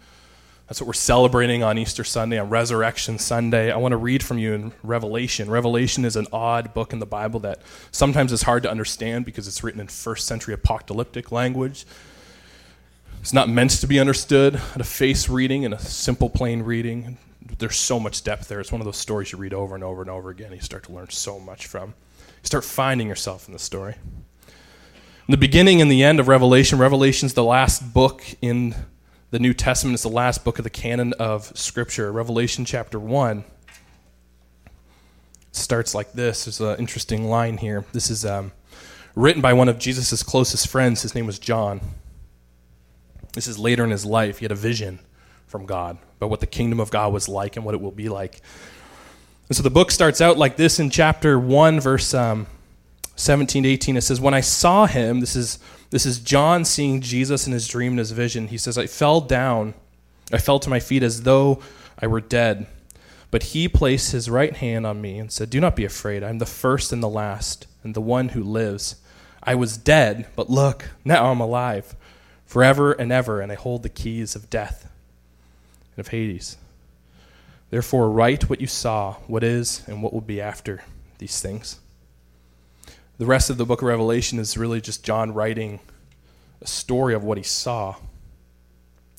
that's 0.70 0.80
what 0.80 0.86
we're 0.86 0.92
celebrating 0.92 1.64
on 1.64 1.78
Easter 1.78 2.04
Sunday, 2.04 2.38
on 2.38 2.48
Resurrection 2.48 3.18
Sunday. 3.18 3.72
I 3.72 3.76
want 3.76 3.90
to 3.90 3.96
read 3.96 4.22
from 4.22 4.38
you 4.38 4.52
in 4.52 4.72
Revelation. 4.84 5.50
Revelation 5.50 6.04
is 6.04 6.14
an 6.14 6.28
odd 6.32 6.72
book 6.74 6.92
in 6.92 7.00
the 7.00 7.06
Bible 7.06 7.40
that 7.40 7.60
sometimes 7.90 8.30
is 8.30 8.42
hard 8.42 8.62
to 8.62 8.70
understand 8.70 9.24
because 9.24 9.48
it's 9.48 9.64
written 9.64 9.80
in 9.80 9.88
first 9.88 10.28
century 10.28 10.54
apocalyptic 10.54 11.32
language. 11.32 11.86
It's 13.20 13.32
not 13.32 13.48
meant 13.48 13.72
to 13.72 13.88
be 13.88 13.98
understood 13.98 14.60
at 14.72 14.80
a 14.80 14.84
face 14.84 15.28
reading 15.28 15.64
and 15.64 15.74
a 15.74 15.78
simple, 15.80 16.30
plain 16.30 16.62
reading. 16.62 17.18
There's 17.58 17.76
so 17.76 17.98
much 17.98 18.22
depth 18.22 18.46
there. 18.46 18.60
It's 18.60 18.70
one 18.70 18.80
of 18.80 18.84
those 18.84 18.96
stories 18.96 19.32
you 19.32 19.38
read 19.38 19.52
over 19.52 19.74
and 19.74 19.82
over 19.82 20.02
and 20.02 20.10
over 20.10 20.30
again. 20.30 20.52
You 20.52 20.60
start 20.60 20.84
to 20.84 20.92
learn 20.92 21.10
so 21.10 21.40
much 21.40 21.66
from. 21.66 21.88
You 21.88 22.44
start 22.44 22.62
finding 22.62 23.08
yourself 23.08 23.48
in 23.48 23.52
the 23.54 23.58
story. 23.58 23.96
In 24.46 25.32
the 25.32 25.36
beginning 25.36 25.82
and 25.82 25.90
the 25.90 26.04
end 26.04 26.20
of 26.20 26.28
Revelation, 26.28 26.78
Revelation's 26.78 27.34
the 27.34 27.42
last 27.42 27.92
book 27.92 28.22
in 28.40 28.76
the 29.30 29.38
New 29.38 29.54
Testament 29.54 29.94
is 29.94 30.02
the 30.02 30.08
last 30.08 30.44
book 30.44 30.58
of 30.58 30.64
the 30.64 30.70
canon 30.70 31.12
of 31.14 31.56
Scripture. 31.56 32.10
Revelation 32.10 32.64
chapter 32.64 32.98
1 32.98 33.44
starts 35.52 35.94
like 35.94 36.12
this. 36.12 36.44
There's 36.44 36.60
an 36.60 36.78
interesting 36.78 37.28
line 37.28 37.56
here. 37.56 37.84
This 37.92 38.10
is 38.10 38.24
um, 38.24 38.50
written 39.14 39.40
by 39.40 39.52
one 39.52 39.68
of 39.68 39.78
Jesus' 39.78 40.24
closest 40.24 40.66
friends. 40.66 41.02
His 41.02 41.14
name 41.14 41.26
was 41.26 41.38
John. 41.38 41.80
This 43.32 43.46
is 43.46 43.56
later 43.56 43.84
in 43.84 43.90
his 43.90 44.04
life. 44.04 44.38
He 44.38 44.44
had 44.44 44.52
a 44.52 44.56
vision 44.56 44.98
from 45.46 45.64
God 45.64 45.98
about 46.16 46.30
what 46.30 46.40
the 46.40 46.46
kingdom 46.46 46.80
of 46.80 46.90
God 46.90 47.12
was 47.12 47.28
like 47.28 47.54
and 47.54 47.64
what 47.64 47.74
it 47.74 47.80
will 47.80 47.92
be 47.92 48.08
like. 48.08 48.40
And 49.48 49.56
so 49.56 49.62
the 49.62 49.70
book 49.70 49.92
starts 49.92 50.20
out 50.20 50.38
like 50.38 50.56
this 50.56 50.80
in 50.80 50.90
chapter 50.90 51.38
1, 51.38 51.78
verse 51.78 52.14
um, 52.14 52.48
17 53.14 53.62
to 53.62 53.68
18. 53.68 53.96
It 53.96 54.00
says, 54.00 54.20
When 54.20 54.34
I 54.34 54.40
saw 54.40 54.86
him, 54.86 55.20
this 55.20 55.36
is 55.36 55.60
this 55.90 56.06
is 56.06 56.20
John 56.20 56.64
seeing 56.64 57.00
Jesus 57.00 57.46
in 57.46 57.52
his 57.52 57.66
dream 57.66 57.92
and 57.92 57.98
his 57.98 58.12
vision. 58.12 58.48
He 58.48 58.58
says, 58.58 58.78
I 58.78 58.86
fell 58.86 59.20
down. 59.20 59.74
I 60.32 60.38
fell 60.38 60.60
to 60.60 60.70
my 60.70 60.78
feet 60.78 61.02
as 61.02 61.22
though 61.22 61.60
I 61.98 62.06
were 62.06 62.20
dead. 62.20 62.68
But 63.32 63.42
he 63.44 63.68
placed 63.68 64.12
his 64.12 64.30
right 64.30 64.56
hand 64.56 64.86
on 64.86 65.00
me 65.00 65.18
and 65.18 65.30
said, 65.30 65.50
Do 65.50 65.60
not 65.60 65.76
be 65.76 65.84
afraid. 65.84 66.22
I'm 66.22 66.38
the 66.38 66.46
first 66.46 66.92
and 66.92 67.02
the 67.02 67.08
last, 67.08 67.66
and 67.82 67.94
the 67.94 68.00
one 68.00 68.30
who 68.30 68.42
lives. 68.42 68.96
I 69.42 69.56
was 69.56 69.76
dead, 69.76 70.26
but 70.36 70.50
look, 70.50 70.90
now 71.04 71.30
I'm 71.30 71.40
alive, 71.40 71.96
forever 72.44 72.92
and 72.92 73.10
ever, 73.10 73.40
and 73.40 73.50
I 73.50 73.54
hold 73.54 73.82
the 73.82 73.88
keys 73.88 74.36
of 74.36 74.50
death 74.50 74.90
and 75.92 76.00
of 76.00 76.08
Hades. 76.08 76.56
Therefore, 77.70 78.10
write 78.10 78.50
what 78.50 78.60
you 78.60 78.66
saw, 78.66 79.14
what 79.26 79.42
is, 79.42 79.82
and 79.86 80.02
what 80.02 80.12
will 80.12 80.20
be 80.20 80.40
after 80.40 80.82
these 81.18 81.40
things 81.40 81.80
the 83.20 83.26
rest 83.26 83.50
of 83.50 83.58
the 83.58 83.66
book 83.66 83.82
of 83.82 83.86
Revelation 83.86 84.38
is 84.38 84.56
really 84.56 84.80
just 84.80 85.04
John 85.04 85.34
writing 85.34 85.80
a 86.62 86.66
story 86.66 87.12
of 87.12 87.22
what 87.22 87.36
he 87.36 87.44
saw. 87.44 87.96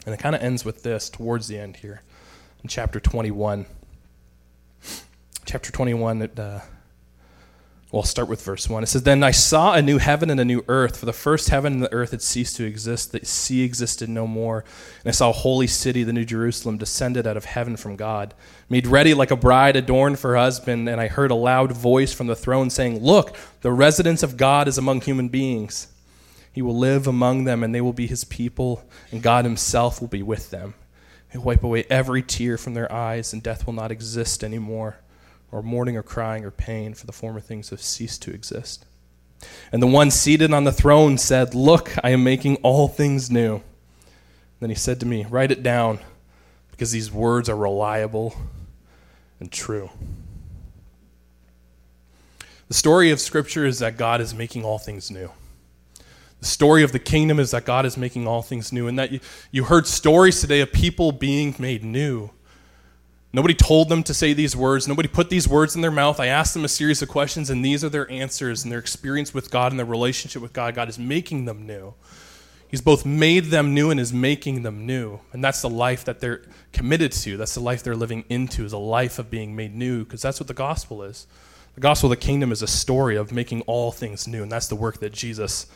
And 0.08 0.16
it 0.16 0.18
kind 0.18 0.34
of 0.34 0.42
ends 0.42 0.66
with 0.66 0.82
this 0.82 1.08
towards 1.08 1.48
the 1.48 1.60
end 1.60 1.76
here 1.78 2.02
in 2.64 2.68
chapter 2.68 3.00
21. 3.00 3.68
Chapter 5.46 5.72
21, 5.72 6.24
it, 6.24 6.40
uh, 6.40 6.62
well, 7.92 8.04
I'll 8.04 8.08
start 8.08 8.30
with 8.30 8.42
verse 8.42 8.70
1. 8.70 8.84
It 8.84 8.88
says, 8.88 9.04
Then 9.04 9.22
I 9.22 9.32
saw 9.32 9.74
a 9.74 9.82
new 9.82 9.98
heaven 9.98 10.30
and 10.30 10.40
a 10.40 10.46
new 10.46 10.64
earth, 10.70 10.96
for 10.96 11.06
the 11.06 11.12
first 11.12 11.50
heaven 11.50 11.74
and 11.74 11.84
the 11.84 11.92
earth 11.92 12.12
had 12.12 12.22
ceased 12.22 12.56
to 12.56 12.64
exist. 12.64 13.12
The 13.12 13.26
sea 13.26 13.64
existed 13.64 14.08
no 14.08 14.26
more. 14.26 14.64
And 15.04 15.10
I 15.10 15.12
saw 15.12 15.30
a 15.30 15.34
holy 15.34 15.68
city, 15.68 16.04
the 16.04 16.14
New 16.14 16.24
Jerusalem, 16.24 16.78
descended 16.78 17.28
out 17.28 17.36
of 17.36 17.44
heaven 17.44 17.76
from 17.76 17.98
God, 17.98 18.34
made 18.70 18.88
ready 18.88 19.14
like 19.14 19.30
a 19.30 19.36
bride 19.36 19.76
adorned 19.76 20.20
for 20.20 20.30
her 20.30 20.38
husband. 20.38 20.88
And 20.88 21.02
I 21.02 21.10
heard 21.10 21.32
a 21.32 21.36
loud 21.36 21.74
voice 21.74 22.14
from 22.14 22.28
the 22.28 22.36
throne 22.36 22.70
saying, 22.70 23.04
Look, 23.04 23.36
the 23.60 23.74
residence 23.74 24.24
of 24.24 24.38
God 24.38 24.70
is 24.70 24.78
among 24.78 25.02
human 25.02 25.28
beings. 25.28 25.88
He 26.54 26.62
will 26.62 26.78
live 26.78 27.08
among 27.08 27.44
them, 27.44 27.62
and 27.62 27.76
they 27.76 27.82
will 27.82 27.92
be 27.92 28.08
his 28.08 28.24
people, 28.24 28.86
and 29.12 29.22
God 29.22 29.44
himself 29.44 30.00
will 30.00 30.08
be 30.08 30.24
with 30.24 30.50
them. 30.50 30.76
He'll 31.34 31.42
wipe 31.42 31.64
away 31.64 31.84
every 31.90 32.24
tear 32.24 32.58
from 32.58 32.74
their 32.74 32.92
eyes, 32.92 33.34
and 33.34 33.44
death 33.44 33.66
will 33.66 33.74
not 33.74 33.92
exist 33.92 34.46
anymore 34.46 34.98
or 35.52 35.62
mourning 35.62 35.98
or 35.98 36.04
crying 36.04 36.46
or 36.46 36.52
pain, 36.52 36.94
for 36.94 37.06
the 37.06 37.12
former 37.12 37.40
things 37.40 37.70
have 37.70 37.82
ceased 37.82 38.22
to 38.24 38.34
exist. 38.34 38.86
And 39.72 39.82
the 39.82 39.88
one 39.88 40.12
seated 40.12 40.54
on 40.54 40.64
the 40.64 40.72
throne 40.72 41.18
said, 41.18 41.56
Look, 41.56 41.94
I 42.04 42.12
am 42.12 42.24
making 42.24 42.58
all 42.58 42.88
things 42.88 43.30
new. 43.30 43.62
Then 44.60 44.70
he 44.70 44.76
said 44.76 45.00
to 45.00 45.06
me, 45.06 45.26
Write 45.30 45.52
it 45.52 45.64
down, 45.64 46.00
because 46.72 46.92
these 46.92 47.12
words 47.12 47.50
are 47.50 47.56
reliable 47.56 48.36
and 49.40 49.52
true. 49.52 49.90
The 52.68 52.74
story 52.74 53.12
of 53.12 53.20
Scripture 53.20 53.66
is 53.66 53.80
that 53.80 53.98
God 53.98 54.22
is 54.22 54.34
making 54.34 54.64
all 54.64 54.78
things 54.78 55.12
new. 55.12 55.32
The 56.40 56.46
story 56.46 56.84
of 56.84 56.92
the 56.92 57.00
kingdom 57.00 57.40
is 57.40 57.52
that 57.52 57.66
God 57.66 57.86
is 57.86 57.98
making 57.98 58.28
all 58.28 58.42
things 58.42 58.72
new, 58.72 58.88
and 58.88 58.98
that 58.98 59.12
you, 59.12 59.20
you 59.52 59.66
heard 59.66 59.88
stories 59.88 60.40
today 60.40 60.62
of 60.62 60.72
people 60.72 61.12
being 61.12 61.56
made 61.60 61.84
new 61.84 62.32
Nobody 63.34 63.54
told 63.54 63.88
them 63.88 64.04
to 64.04 64.14
say 64.14 64.34
these 64.34 64.58
words. 64.58 64.88
Nobody 64.88 65.08
put 65.08 65.30
these 65.30 65.48
words 65.48 65.76
in 65.76 65.82
their 65.82 65.92
mouth. 65.92 66.20
I 66.20 66.28
asked 66.28 66.54
them 66.54 66.66
a 66.66 66.70
series 66.70 67.02
of 67.02 67.08
questions, 67.08 67.50
and 67.50 67.64
these 67.64 67.82
are 67.84 67.90
their 67.90 68.10
answers 68.12 68.64
and 68.64 68.72
their 68.72 68.80
experience 68.80 69.34
with 69.34 69.50
God 69.50 69.72
and 69.72 69.80
their 69.80 69.86
relationship 69.86 70.42
with 70.42 70.52
God. 70.52 70.76
God 70.76 70.90
is 70.90 71.00
making 71.00 71.46
them 71.46 71.66
new. 71.66 71.94
He's 72.68 72.82
both 72.82 73.06
made 73.06 73.46
them 73.46 73.74
new 73.74 73.90
and 73.90 74.00
is 74.00 74.12
making 74.12 74.64
them 74.64 74.86
new. 74.86 75.20
And 75.32 75.44
that's 75.44 75.62
the 75.62 75.70
life 75.70 76.04
that 76.06 76.20
they're 76.20 76.42
committed 76.74 77.14
to. 77.14 77.38
That's 77.38 77.54
the 77.54 77.62
life 77.62 77.84
they're 77.84 77.96
living 77.96 78.26
into, 78.28 78.66
is 78.66 78.74
a 78.74 78.78
life 78.78 79.18
of 79.18 79.30
being 79.30 79.56
made 79.56 79.76
new, 79.76 80.04
because 80.04 80.22
that's 80.22 80.40
what 80.40 80.48
the 80.48 80.54
gospel 80.54 81.02
is. 81.04 81.26
The 81.76 81.82
gospel 81.82 82.12
of 82.12 82.20
the 82.20 82.26
kingdom 82.26 82.52
is 82.52 82.62
a 82.62 82.68
story 82.68 83.16
of 83.16 83.32
making 83.32 83.62
all 83.62 83.94
things 83.94 84.28
new, 84.28 84.44
and 84.44 84.52
that's 84.52 84.68
the 84.68 84.76
work 84.76 85.00
that 85.00 85.14
Jesus 85.14 85.68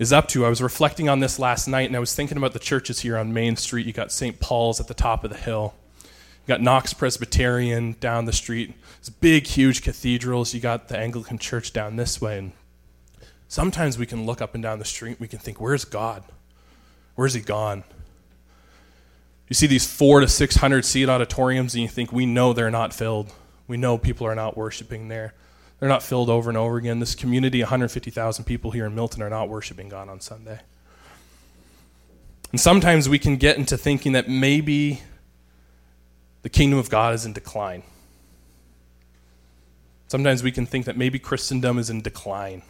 is 0.00 0.12
up 0.12 0.26
to. 0.28 0.44
I 0.44 0.48
was 0.48 0.60
reflecting 0.60 1.08
on 1.08 1.20
this 1.20 1.38
last 1.38 1.68
night, 1.68 1.86
and 1.86 1.94
I 1.94 2.00
was 2.00 2.16
thinking 2.16 2.36
about 2.36 2.52
the 2.52 2.58
churches 2.58 3.00
here 3.00 3.16
on 3.16 3.32
Main 3.32 3.54
Street. 3.54 3.86
You 3.86 3.92
got 3.92 4.10
St. 4.10 4.40
Paul's 4.40 4.80
at 4.80 4.88
the 4.88 4.94
top 4.94 5.22
of 5.22 5.30
the 5.30 5.36
hill. 5.36 5.74
You 6.42 6.48
got 6.48 6.60
Knox 6.60 6.92
Presbyterian 6.92 7.96
down 8.00 8.24
the 8.24 8.32
street. 8.32 8.74
It's 8.98 9.08
big, 9.08 9.46
huge 9.46 9.82
cathedrals. 9.82 10.52
You 10.52 10.60
got 10.60 10.88
the 10.88 10.98
Anglican 10.98 11.38
Church 11.38 11.72
down 11.72 11.96
this 11.96 12.20
way. 12.20 12.38
And 12.38 12.52
sometimes 13.46 13.96
we 13.96 14.06
can 14.06 14.26
look 14.26 14.42
up 14.42 14.54
and 14.54 14.62
down 14.62 14.80
the 14.80 14.84
street. 14.84 15.20
We 15.20 15.28
can 15.28 15.38
think, 15.38 15.60
where's 15.60 15.84
God? 15.84 16.24
Where's 17.14 17.34
he 17.34 17.40
gone? 17.40 17.84
You 19.48 19.54
see 19.54 19.66
these 19.68 19.86
four 19.86 20.20
to 20.20 20.28
600 20.28 20.84
seat 20.84 21.08
auditoriums, 21.08 21.74
and 21.74 21.82
you 21.82 21.88
think, 21.88 22.12
we 22.12 22.26
know 22.26 22.52
they're 22.52 22.70
not 22.70 22.92
filled. 22.92 23.32
We 23.68 23.76
know 23.76 23.98
people 23.98 24.26
are 24.26 24.34
not 24.34 24.56
worshiping 24.56 25.08
there. 25.08 25.34
They're 25.78 25.88
not 25.88 26.02
filled 26.02 26.30
over 26.30 26.48
and 26.48 26.56
over 26.56 26.76
again. 26.76 27.00
This 27.00 27.14
community, 27.14 27.60
150,000 27.60 28.44
people 28.44 28.70
here 28.70 28.86
in 28.86 28.94
Milton, 28.94 29.22
are 29.22 29.30
not 29.30 29.48
worshiping 29.48 29.88
God 29.88 30.08
on 30.08 30.20
Sunday. 30.20 30.60
And 32.50 32.60
sometimes 32.60 33.08
we 33.08 33.18
can 33.18 33.36
get 33.36 33.56
into 33.56 33.76
thinking 33.76 34.12
that 34.12 34.28
maybe 34.28 35.02
the 36.42 36.48
kingdom 36.48 36.78
of 36.78 36.90
God 36.90 37.14
is 37.14 37.24
in 37.24 37.32
decline. 37.32 37.82
Sometimes 40.08 40.42
we 40.42 40.52
can 40.52 40.66
think 40.66 40.84
that 40.84 40.96
maybe 40.96 41.18
Christendom 41.18 41.78
is 41.78 41.88
in 41.88 42.02
decline. 42.02 42.62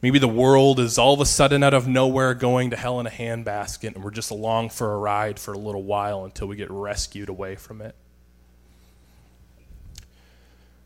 Maybe 0.00 0.18
the 0.18 0.28
world 0.28 0.80
is 0.80 0.98
all 0.98 1.14
of 1.14 1.20
a 1.20 1.26
sudden 1.26 1.62
out 1.62 1.74
of 1.74 1.88
nowhere 1.88 2.34
going 2.34 2.70
to 2.70 2.76
hell 2.76 3.00
in 3.00 3.06
a 3.06 3.10
handbasket, 3.10 3.94
and 3.94 4.04
we're 4.04 4.10
just 4.10 4.30
along 4.30 4.70
for 4.70 4.92
a 4.92 4.98
ride 4.98 5.38
for 5.38 5.52
a 5.52 5.58
little 5.58 5.82
while 5.82 6.24
until 6.24 6.46
we 6.46 6.56
get 6.56 6.70
rescued 6.70 7.28
away 7.28 7.56
from 7.56 7.80
it. 7.80 7.94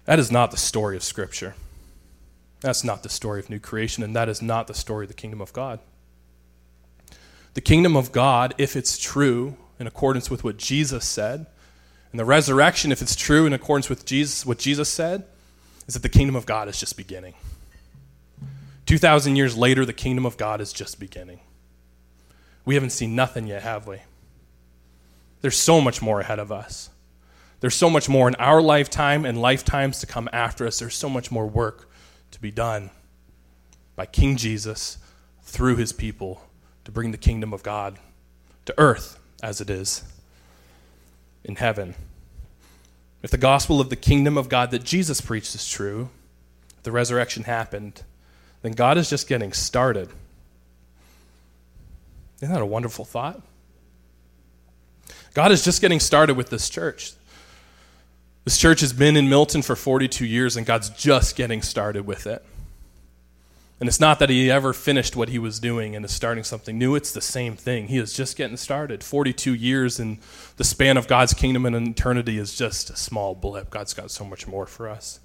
That 0.05 0.19
is 0.19 0.33
not 0.33 0.51
the 0.51 0.57
story 0.57 0.97
of 0.97 1.05
Scripture. 1.05 1.55
That's 2.61 2.83
not 2.83 3.03
the 3.03 3.09
story 3.09 3.41
of 3.41 3.51
new 3.51 3.59
creation, 3.59 4.03
and 4.03 4.17
that 4.17 4.29
is 4.29 4.41
not 4.41 4.67
the 4.67 4.75
story 4.75 5.05
of 5.05 5.09
the 5.09 5.15
kingdom 5.15 5.41
of 5.41 5.53
God. 5.53 5.81
The 7.55 7.61
kingdom 7.61 7.97
of 7.97 8.11
God, 8.11 8.55
if 8.57 8.75
it's 8.75 8.99
true, 8.99 9.57
in 9.79 9.87
accordance 9.87 10.31
with 10.31 10.45
what 10.45 10.57
Jesus 10.57 11.05
said. 11.05 11.47
And 12.11 12.19
the 12.19 12.25
resurrection, 12.25 12.93
if 12.93 13.03
it's 13.03 13.17
true 13.17 13.47
in 13.47 13.53
accordance 13.53 13.89
with 13.89 14.05
Jesus, 14.05 14.47
what 14.47 14.59
Jesus 14.59 14.89
said, 14.89 15.25
is 15.87 15.95
that 15.95 16.03
the 16.03 16.09
kingdom 16.09 16.37
of 16.37 16.47
God 16.47 16.69
is 16.69 16.79
just 16.79 16.97
beginning. 16.97 17.35
2,000 18.87 19.37
years 19.37 19.57
later, 19.57 19.85
the 19.85 19.93
kingdom 19.93 20.25
of 20.25 20.37
God 20.37 20.61
is 20.61 20.73
just 20.73 20.99
beginning. 20.99 21.41
We 22.65 22.75
haven't 22.75 22.91
seen 22.91 23.15
nothing 23.15 23.47
yet, 23.47 23.63
have 23.63 23.87
we? 23.87 23.99
There's 25.41 25.57
so 25.57 25.81
much 25.81 26.03
more 26.03 26.21
ahead 26.21 26.39
of 26.39 26.51
us. 26.51 26.91
There's 27.61 27.75
so 27.75 27.91
much 27.91 28.09
more 28.09 28.29
in 28.29 28.35
our 28.37 28.63
lifetime 28.63 29.25
and 29.25 29.41
lifetimes 29.41 30.01
to 30.01 30.07
come 30.07 30.29
after 30.33 30.67
us. 30.67 30.79
There's 30.79 30.95
so 30.95 31.09
much 31.09 31.31
more 31.31 31.47
work 31.47 31.91
to 32.31 32.41
be 32.41 32.51
done 32.51 32.91
by 33.97 34.07
King 34.07 34.37
Jesus 34.37 34.99
through 35.43 35.77
his 35.77 35.93
people 35.93 36.43
to 36.85 36.93
bring 36.93 37.11
the 37.11 37.19
kingdom 37.19 37.53
of 37.53 37.63
God 37.63 37.99
to 38.67 38.75
earth 38.79 39.19
as 39.43 39.61
it 39.61 39.71
is 39.71 40.03
in 41.45 41.57
heaven. 41.57 41.95
If 43.23 43.31
the 43.31 43.39
gospel 43.39 43.81
of 43.81 43.91
the 43.91 43.97
kingdom 43.97 44.39
of 44.39 44.49
God 44.49 44.71
that 44.71 44.85
Jesus 44.85 45.21
preached 45.21 45.55
is 45.55 45.69
true, 45.69 46.11
the 46.83 46.93
resurrection 46.93 47.45
happened, 47.45 48.03
then 48.63 48.73
God 48.73 48.99
is 48.99 49.11
just 49.11 49.29
getting 49.29 49.53
started. 49.53 50.09
Isn't 52.41 52.55
that 52.55 52.63
a 52.63 52.67
wonderful 52.67 53.05
thought? 53.05 53.43
God 55.35 55.53
is 55.53 55.65
just 55.65 55.81
getting 55.81 56.01
started 56.01 56.37
with 56.37 56.51
this 56.51 56.69
church. 56.69 57.13
This 58.45 58.59
church 58.59 58.81
has 58.81 58.93
been 58.93 59.17
in 59.17 59.29
Milton 59.29 59.63
for 59.63 59.77
42 59.77 60.25
years, 60.25 60.57
and 60.57 60.65
God's 60.65 60.89
just 60.91 61.37
getting 61.37 61.61
started 61.61 62.07
with 62.07 62.27
it. 62.27 62.45
And 63.81 63.89
it's 63.89 64.01
not 64.01 64.19
that 64.19 64.29
he 64.29 64.51
ever 64.51 64.73
finished 64.73 65.15
what 65.15 65.29
he 65.29 65.39
was 65.39 65.61
doing 65.61 65.95
and 65.95 66.05
is 66.05 66.11
starting 66.11 66.43
something 66.43 66.77
new. 66.77 66.97
It's 66.97 67.13
the 67.13 67.21
same 67.21 67.55
thing. 67.55 67.87
He 67.87 67.99
is 67.99 68.13
just 68.13 68.37
getting 68.37 68.57
started. 68.57 69.05
42 69.05 69.55
years 69.55 70.01
in 70.01 70.19
the 70.57 70.65
span 70.65 70.97
of 70.97 71.07
God's 71.07 71.33
kingdom 71.33 71.65
and 71.65 71.89
eternity 71.89 72.39
is 72.39 72.57
just 72.57 72.91
a 72.91 72.97
small 72.97 73.37
blip. 73.37 73.71
God's 73.71 73.95
got 73.95 74.11
so 74.11 74.25
much 74.25 74.49
more 74.49 74.67
for 74.67 74.89
us. 74.89 75.21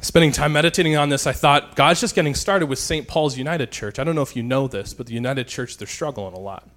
Spending 0.00 0.32
time 0.32 0.54
meditating 0.54 0.96
on 0.96 1.10
this, 1.10 1.26
I 1.26 1.32
thought 1.32 1.76
God's 1.76 2.00
just 2.00 2.14
getting 2.14 2.34
started 2.34 2.66
with 2.66 2.78
St. 2.78 3.06
Paul's 3.06 3.36
United 3.36 3.70
Church. 3.70 3.98
I 3.98 4.04
don't 4.04 4.16
know 4.16 4.22
if 4.22 4.34
you 4.34 4.42
know 4.42 4.66
this, 4.66 4.94
but 4.94 5.06
the 5.06 5.14
United 5.14 5.46
Church, 5.48 5.76
they're 5.76 5.86
struggling 5.86 6.34
a 6.34 6.40
lot. 6.40 6.68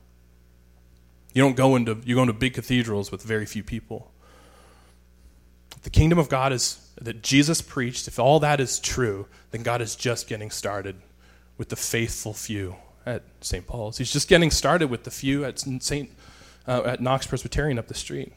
You 1.33 1.41
don't 1.41 1.55
go 1.55 1.75
into 1.75 1.97
you 2.05 2.15
go 2.15 2.21
into 2.21 2.33
big 2.33 2.53
cathedrals 2.53 3.11
with 3.11 3.23
very 3.23 3.45
few 3.45 3.63
people. 3.63 4.11
The 5.85 5.91
kingdom 5.91 6.17
of 6.17 6.29
God 6.29 6.51
is 6.51 6.79
that 6.99 7.21
Jesus 7.21 7.61
preached, 7.61 8.07
if 8.07 8.17
all 8.17 8.39
that 8.39 8.59
is 8.59 8.79
true, 8.79 9.27
then 9.51 9.61
God 9.61 9.83
is 9.83 9.95
just 9.95 10.27
getting 10.27 10.49
started 10.49 10.95
with 11.59 11.69
the 11.69 11.75
faithful 11.75 12.33
few 12.33 12.77
at 13.05 13.21
St. 13.41 13.67
Paul's. 13.67 13.99
He's 13.99 14.11
just 14.11 14.27
getting 14.27 14.49
started 14.49 14.89
with 14.89 15.03
the 15.03 15.11
few 15.11 15.45
at 15.45 15.59
St. 15.59 16.09
Uh, 16.67 16.81
at 16.85 17.01
Knox 17.01 17.27
Presbyterian 17.27 17.77
up 17.77 17.87
the 17.87 17.93
street. 17.93 18.33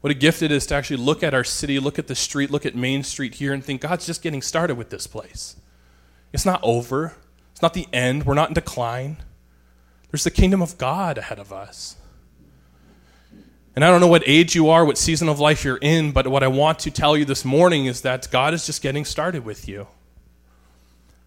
What 0.00 0.12
a 0.12 0.14
gift 0.14 0.42
it 0.42 0.52
is 0.52 0.64
to 0.66 0.76
actually 0.76 0.98
look 0.98 1.24
at 1.24 1.34
our 1.34 1.42
city, 1.42 1.80
look 1.80 1.98
at 1.98 2.06
the 2.06 2.14
street, 2.14 2.52
look 2.52 2.64
at 2.64 2.76
Main 2.76 3.02
Street 3.02 3.34
here, 3.34 3.52
and 3.52 3.64
think 3.64 3.80
God's 3.80 4.06
just 4.06 4.22
getting 4.22 4.40
started 4.40 4.76
with 4.76 4.90
this 4.90 5.08
place. 5.08 5.56
It's 6.32 6.46
not 6.46 6.60
over. 6.62 7.14
It's 7.50 7.62
not 7.62 7.74
the 7.74 7.88
end. 7.92 8.26
We're 8.26 8.34
not 8.34 8.50
in 8.50 8.54
decline. 8.54 9.16
There's 10.12 10.22
the 10.22 10.30
kingdom 10.30 10.62
of 10.62 10.78
God 10.78 11.18
ahead 11.18 11.40
of 11.40 11.52
us. 11.52 11.96
And 13.74 13.84
I 13.84 13.90
don't 13.90 14.00
know 14.00 14.08
what 14.08 14.22
age 14.26 14.54
you 14.54 14.68
are, 14.68 14.84
what 14.84 14.98
season 14.98 15.28
of 15.28 15.40
life 15.40 15.64
you're 15.64 15.78
in, 15.78 16.12
but 16.12 16.28
what 16.28 16.44
I 16.44 16.48
want 16.48 16.78
to 16.80 16.90
tell 16.90 17.16
you 17.16 17.24
this 17.24 17.44
morning 17.44 17.86
is 17.86 18.02
that 18.02 18.28
God 18.30 18.54
is 18.54 18.66
just 18.66 18.82
getting 18.82 19.04
started 19.04 19.44
with 19.44 19.66
you. 19.66 19.88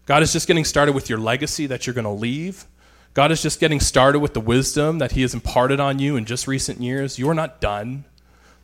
God 0.06 0.22
is 0.22 0.32
just 0.32 0.46
getting 0.46 0.64
started 0.64 0.94
with 0.94 1.10
your 1.10 1.18
legacy 1.18 1.66
that 1.66 1.86
you're 1.86 1.92
going 1.92 2.04
to 2.04 2.10
leave. 2.10 2.64
God 3.12 3.30
is 3.30 3.42
just 3.42 3.60
getting 3.60 3.80
started 3.80 4.20
with 4.20 4.32
the 4.32 4.40
wisdom 4.40 4.98
that 4.98 5.12
He 5.12 5.20
has 5.20 5.34
imparted 5.34 5.78
on 5.78 5.98
you 5.98 6.16
in 6.16 6.24
just 6.24 6.46
recent 6.46 6.80
years. 6.80 7.18
You're 7.18 7.34
not 7.34 7.60
done. 7.60 8.06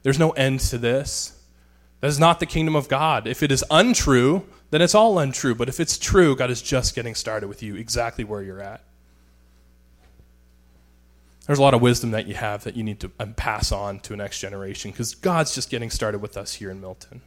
There's 0.02 0.18
no 0.18 0.30
end 0.30 0.60
to 0.60 0.78
this. 0.78 1.38
That 2.00 2.08
is 2.08 2.18
not 2.18 2.40
the 2.40 2.46
kingdom 2.46 2.76
of 2.76 2.88
God. 2.88 3.26
If 3.26 3.42
it 3.42 3.52
is 3.52 3.64
untrue, 3.70 4.46
then 4.70 4.80
it's 4.80 4.94
all 4.94 5.18
untrue. 5.18 5.54
But 5.54 5.68
if 5.68 5.80
it's 5.80 5.98
true, 5.98 6.34
God 6.34 6.50
is 6.50 6.62
just 6.62 6.94
getting 6.94 7.14
started 7.14 7.48
with 7.48 7.62
you 7.62 7.76
exactly 7.76 8.24
where 8.24 8.42
you're 8.42 8.62
at. 8.62 8.82
There's 11.46 11.58
a 11.58 11.62
lot 11.62 11.74
of 11.74 11.82
wisdom 11.82 12.12
that 12.12 12.26
you 12.26 12.34
have 12.34 12.64
that 12.64 12.74
you 12.74 12.82
need 12.82 13.00
to 13.00 13.10
um, 13.20 13.34
pass 13.34 13.70
on 13.70 14.00
to 14.00 14.14
a 14.14 14.16
next 14.16 14.40
generation 14.40 14.90
because 14.90 15.14
God's 15.14 15.54
just 15.54 15.68
getting 15.68 15.90
started 15.90 16.22
with 16.22 16.36
us 16.36 16.54
here 16.54 16.70
in 16.70 16.80
Milton. 16.80 17.20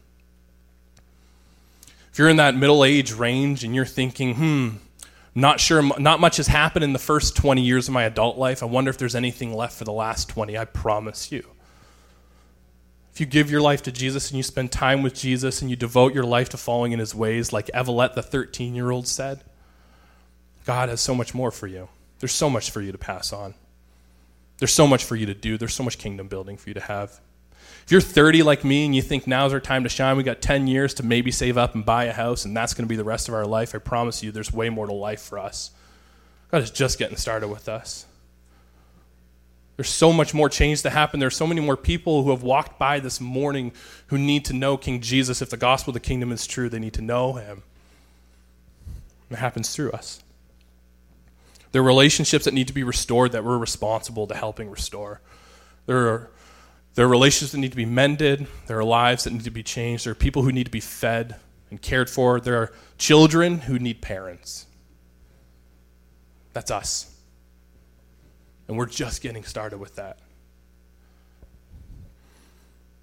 If 2.12 2.18
you're 2.18 2.30
in 2.30 2.38
that 2.38 2.56
middle 2.56 2.84
age 2.84 3.14
range 3.14 3.64
and 3.64 3.76
you're 3.76 3.86
thinking, 3.86 4.36
hmm, 4.36 4.70
not 5.36 5.60
sure, 5.60 5.84
not 6.00 6.20
much 6.20 6.38
has 6.38 6.48
happened 6.48 6.84
in 6.84 6.94
the 6.94 7.00
first 7.00 7.36
20 7.36 7.62
years 7.62 7.88
of 7.88 7.94
my 7.94 8.06
adult 8.06 8.40
life, 8.40 8.64
I 8.64 8.66
wonder 8.66 8.90
if 8.90 8.98
there's 8.98 9.14
anything 9.14 9.54
left 9.54 9.78
for 9.78 9.84
the 9.84 9.94
last 9.94 10.30
20. 10.30 10.58
I 10.58 10.66
promise 10.66 11.32
you. 11.32 11.46
If 13.14 13.20
you 13.20 13.28
give 13.28 13.52
your 13.52 13.62
life 13.62 13.84
to 13.84 13.92
Jesus 13.92 14.32
and 14.32 14.38
you 14.38 14.44
spend 14.44 14.72
time 14.72 15.04
with 15.04 15.14
Jesus 15.14 15.62
and 15.62 15.70
you 15.70 15.76
devote 15.76 16.16
your 16.16 16.24
life 16.24 16.50
to 16.50 16.58
following 16.58 16.92
in 16.92 16.98
his 16.98 17.14
ways, 17.14 17.54
like 17.54 17.70
Evelette, 17.72 18.16
the 18.16 18.24
13 18.24 18.74
year 18.74 18.90
old, 18.90 19.08
said, 19.08 19.44
God 20.66 20.90
has 20.90 21.02
so 21.02 21.14
much 21.14 21.36
more 21.36 21.52
for 21.52 21.68
you. 21.68 21.88
There's 22.18 22.32
so 22.32 22.50
much 22.50 22.72
for 22.72 22.82
you 22.82 22.92
to 22.92 22.98
pass 22.98 23.32
on. 23.32 23.54
There's 24.58 24.74
so 24.74 24.88
much 24.88 25.04
for 25.04 25.16
you 25.16 25.26
to 25.28 25.34
do. 25.34 25.58
There's 25.58 25.74
so 25.74 25.84
much 25.84 25.98
kingdom 25.98 26.28
building 26.28 26.58
for 26.58 26.70
you 26.70 26.74
to 26.74 26.82
have. 26.82 27.20
If 27.84 27.92
you're 27.92 28.02
30 28.02 28.44
like 28.44 28.64
me 28.66 28.86
and 28.86 28.96
you 28.96 29.02
think 29.02 29.28
now's 29.28 29.54
our 29.54 29.60
time 29.60 29.84
to 29.84 29.90
shine, 29.90 30.18
we 30.18 30.24
got 30.24 30.42
10 30.42 30.68
years 30.68 30.94
to 30.96 31.04
maybe 31.04 31.32
save 31.32 31.58
up 31.58 31.74
and 31.74 31.86
buy 31.86 32.06
a 32.06 32.14
house, 32.14 32.44
and 32.44 32.56
that's 32.56 32.74
going 32.74 32.84
to 32.84 32.90
be 32.90 32.98
the 32.98 33.04
rest 33.04 33.30
of 33.30 33.34
our 33.34 33.46
life, 33.46 33.74
I 33.74 33.78
promise 33.78 34.22
you 34.22 34.32
there's 34.32 34.52
way 34.52 34.70
more 34.70 34.88
to 34.88 34.94
life 34.94 35.22
for 35.22 35.40
us. 35.40 35.72
God 36.52 36.62
is 36.62 36.72
just 36.72 37.00
getting 37.00 37.18
started 37.18 37.48
with 37.48 37.70
us. 37.70 38.06
There's 39.78 39.90
so 39.90 40.12
much 40.12 40.34
more 40.34 40.50
change 40.50 40.82
to 40.82 40.90
happen. 40.90 41.20
There's 41.20 41.36
so 41.36 41.46
many 41.46 41.62
more 41.62 41.78
people 41.78 42.24
who 42.24 42.32
have 42.32 42.42
walked 42.42 42.80
by 42.80 43.00
this 43.00 43.22
morning 43.22 43.72
who 44.08 44.18
need 44.18 44.44
to 44.46 44.54
know 44.54 44.76
King 44.76 45.02
Jesus. 45.02 45.42
If 45.42 45.52
the 45.52 45.58
gospel 45.58 45.92
of 45.92 45.94
the 45.94 46.00
kingdom 46.00 46.32
is 46.32 46.48
true, 46.48 46.68
they 46.68 46.80
need 46.80 46.96
to 46.96 47.02
know 47.02 47.34
him. 47.34 47.62
It 49.30 49.38
happens 49.38 49.74
through 49.74 49.92
us. 49.92 50.24
There 51.72 51.82
are 51.82 51.86
relationships 51.86 52.46
that 52.46 52.54
need 52.54 52.68
to 52.68 52.74
be 52.74 52.84
restored 52.84 53.34
that 53.34 53.44
we're 53.44 53.58
responsible 53.58 54.28
to 54.28 54.36
helping 54.36 54.70
restore. 54.70 55.22
There 55.86 56.08
are, 56.08 56.32
there 56.96 57.06
are 57.06 57.10
relationships 57.10 57.52
that 57.52 57.60
need 57.60 57.72
to 57.72 57.78
be 57.78 57.86
mended. 57.86 58.48
There 58.68 58.80
are 58.80 58.84
lives 58.84 59.26
that 59.26 59.34
need 59.34 59.44
to 59.44 59.52
be 59.52 59.64
changed. 59.64 60.06
There 60.06 60.12
are 60.12 60.16
people 60.16 60.44
who 60.44 60.52
need 60.52 60.66
to 60.66 60.72
be 60.72 60.80
fed 60.80 61.36
and 61.70 61.82
cared 61.82 62.10
for. 62.10 62.40
There 62.40 62.58
are 62.58 62.74
children 62.98 63.60
who 63.60 63.80
need 63.80 64.02
parents. 64.02 64.66
That's 66.54 66.72
us. 66.72 67.14
And 68.68 68.78
we're 68.78 68.86
just 68.86 69.22
getting 69.22 69.44
started 69.44 69.78
with 69.78 69.96
that. 69.96 70.20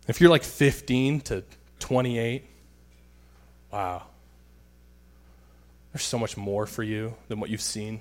If 0.08 0.20
you're 0.20 0.30
like 0.30 0.44
15 0.44 1.20
to 1.22 1.44
28, 1.78 2.44
wow. 3.72 4.02
There's 5.92 6.04
so 6.04 6.18
much 6.18 6.36
more 6.36 6.66
for 6.66 6.82
you 6.82 7.14
than 7.28 7.40
what 7.40 7.48
you've 7.50 7.60
seen 7.62 8.00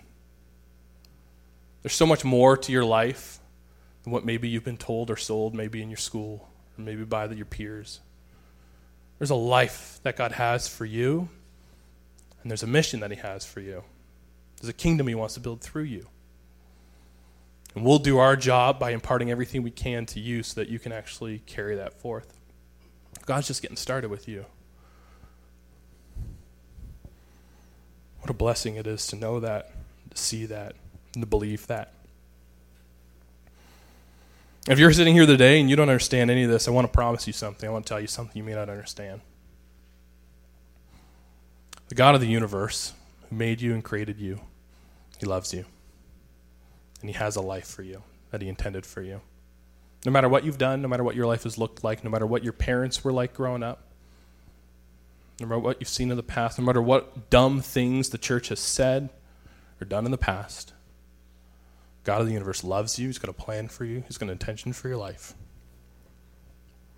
there's 1.84 1.93
so 1.93 2.06
much 2.06 2.24
more 2.24 2.56
to 2.58 2.72
your 2.72 2.86
life 2.86 3.39
than 4.04 4.13
what 4.13 4.26
maybe 4.26 4.48
you've 4.48 4.63
been 4.63 4.78
told 4.78 5.12
or 5.12 5.17
sold, 5.17 5.54
maybe 5.54 5.82
in 5.82 5.89
your 5.89 5.98
school, 5.98 6.50
or 6.78 6.82
maybe 6.82 7.04
by 7.04 7.28
your 7.28 7.46
peers. 7.46 8.00
There's 9.19 9.30
a 9.30 9.36
life 9.36 10.00
that 10.04 10.15
God 10.15 10.32
has 10.32 10.67
for 10.67 10.86
you, 10.86 11.30
and 12.41 12.50
there's 12.50 12.63
a 12.63 12.67
mission 12.67 13.02
that 13.02 13.12
He 13.12 13.17
has 13.17 13.46
for 13.46 13.60
you. 13.60 13.84
There's 14.60 14.69
a 14.69 14.74
kingdom 14.74 15.08
He 15.08 15.15
wants 15.15 15.34
to 15.34 15.41
build 15.41 15.62
through 15.62 15.84
you. 15.84 16.08
And 17.76 17.86
we'll 17.86 18.00
do 18.00 18.17
our 18.17 18.36
job 18.38 18.80
by 18.80 18.91
imparting 18.91 19.30
everything 19.30 19.62
we 19.62 19.72
can 19.72 20.06
to 20.08 20.19
you 20.19 20.41
so 20.43 20.62
that 20.62 20.69
you 20.69 20.80
can 20.80 20.93
actually 20.93 21.39
carry 21.39 21.76
that 21.76 21.93
forth. 22.00 22.39
God's 23.26 23.48
just 23.48 23.62
getting 23.62 23.78
started 23.78 24.10
with 24.10 24.28
you. 24.28 24.46
What 28.19 28.30
a 28.30 28.34
blessing 28.34 28.76
it 28.76 28.88
is 28.88 29.08
to 29.08 29.17
know 29.17 29.41
that, 29.41 29.72
to 30.12 30.17
see 30.17 30.46
that 30.46 30.76
and 31.15 31.30
belief 31.30 31.67
that. 31.67 31.93
If 34.67 34.80
you're 34.80 34.93
sitting 34.93 35.13
here 35.13 35.26
today 35.26 35.60
and 35.60 35.69
you 35.69 35.76
don't 35.76 35.89
understand 35.89 36.32
any 36.32 36.43
of 36.43 36.49
this, 36.49 36.67
I 36.67 36.71
want 36.71 36.88
to 36.88 36.91
promise 36.91 37.28
you 37.28 37.34
something. 37.34 37.67
I 37.67 37.71
want 37.71 37.86
to 37.86 37.89
tell 37.89 37.99
you 37.99 38.08
something 38.08 38.38
you 38.38 38.43
may 38.43 38.54
not 38.54 38.69
understand. 38.69 39.19
The 41.89 41.95
God 41.95 42.15
of 42.15 42.21
the 42.21 42.28
universe, 42.28 42.93
who 43.30 43.36
made 43.36 43.62
you 43.62 43.73
and 43.73 43.84
created 43.84 44.19
you, 44.19 44.39
He 45.19 45.26
loves 45.26 45.54
you. 45.54 45.65
And 47.02 47.10
He 47.10 47.15
has 47.17 47.36
a 47.36 47.41
life 47.41 47.67
for 47.67 47.84
you 47.84 48.04
that 48.32 48.41
He 48.41 48.47
intended 48.47 48.86
for 48.86 49.02
you. 49.02 49.19
No 50.06 50.12
matter 50.12 50.30
what 50.30 50.45
you've 50.45 50.58
done, 50.58 50.82
no 50.82 50.88
matter 50.88 51.04
what 51.04 51.15
your 51.15 51.28
life 51.28 51.43
has 51.43 51.58
looked 51.58 51.84
like, 51.84 52.04
no 52.04 52.10
matter 52.10 52.26
what 52.26 52.43
your 52.43 52.54
parents 52.54 53.04
were 53.04 53.12
like 53.12 53.34
growing 53.34 53.63
up, 53.63 53.84
no 55.39 55.47
matter 55.47 55.60
what 55.60 55.80
you've 55.80 55.89
seen 55.89 56.10
in 56.10 56.17
the 56.17 56.23
past, 56.23 56.58
no 56.58 56.65
matter 56.65 56.82
what 56.82 57.30
dumb 57.30 57.62
things 57.62 58.10
the 58.10 58.17
church 58.17 58.49
has 58.49 58.60
said 58.60 59.10
or 59.82 59.86
done 59.86 60.06
in 60.06 60.12
the 60.12 60.17
past, 60.17 60.73
God 62.04 62.22
of 62.22 62.28
the 62.28 62.34
universe 62.34 62.63
loves 62.63 63.00
you. 63.00 63.08
He's 63.08 63.18
got 63.18 63.30
a 63.30 63.34
plan 63.34 63.68
for 63.68 63.86
you. 63.86 64.04
He's 64.08 64.18
got 64.18 64.26
an 64.26 64.32
intention 64.32 64.74
for 64.74 64.88
your 64.88 64.98
life. 64.98 65.34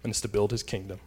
And 0.04 0.12
it's 0.12 0.22
to 0.22 0.28
build 0.28 0.52
his 0.52 0.64
kingdom. 0.64 1.00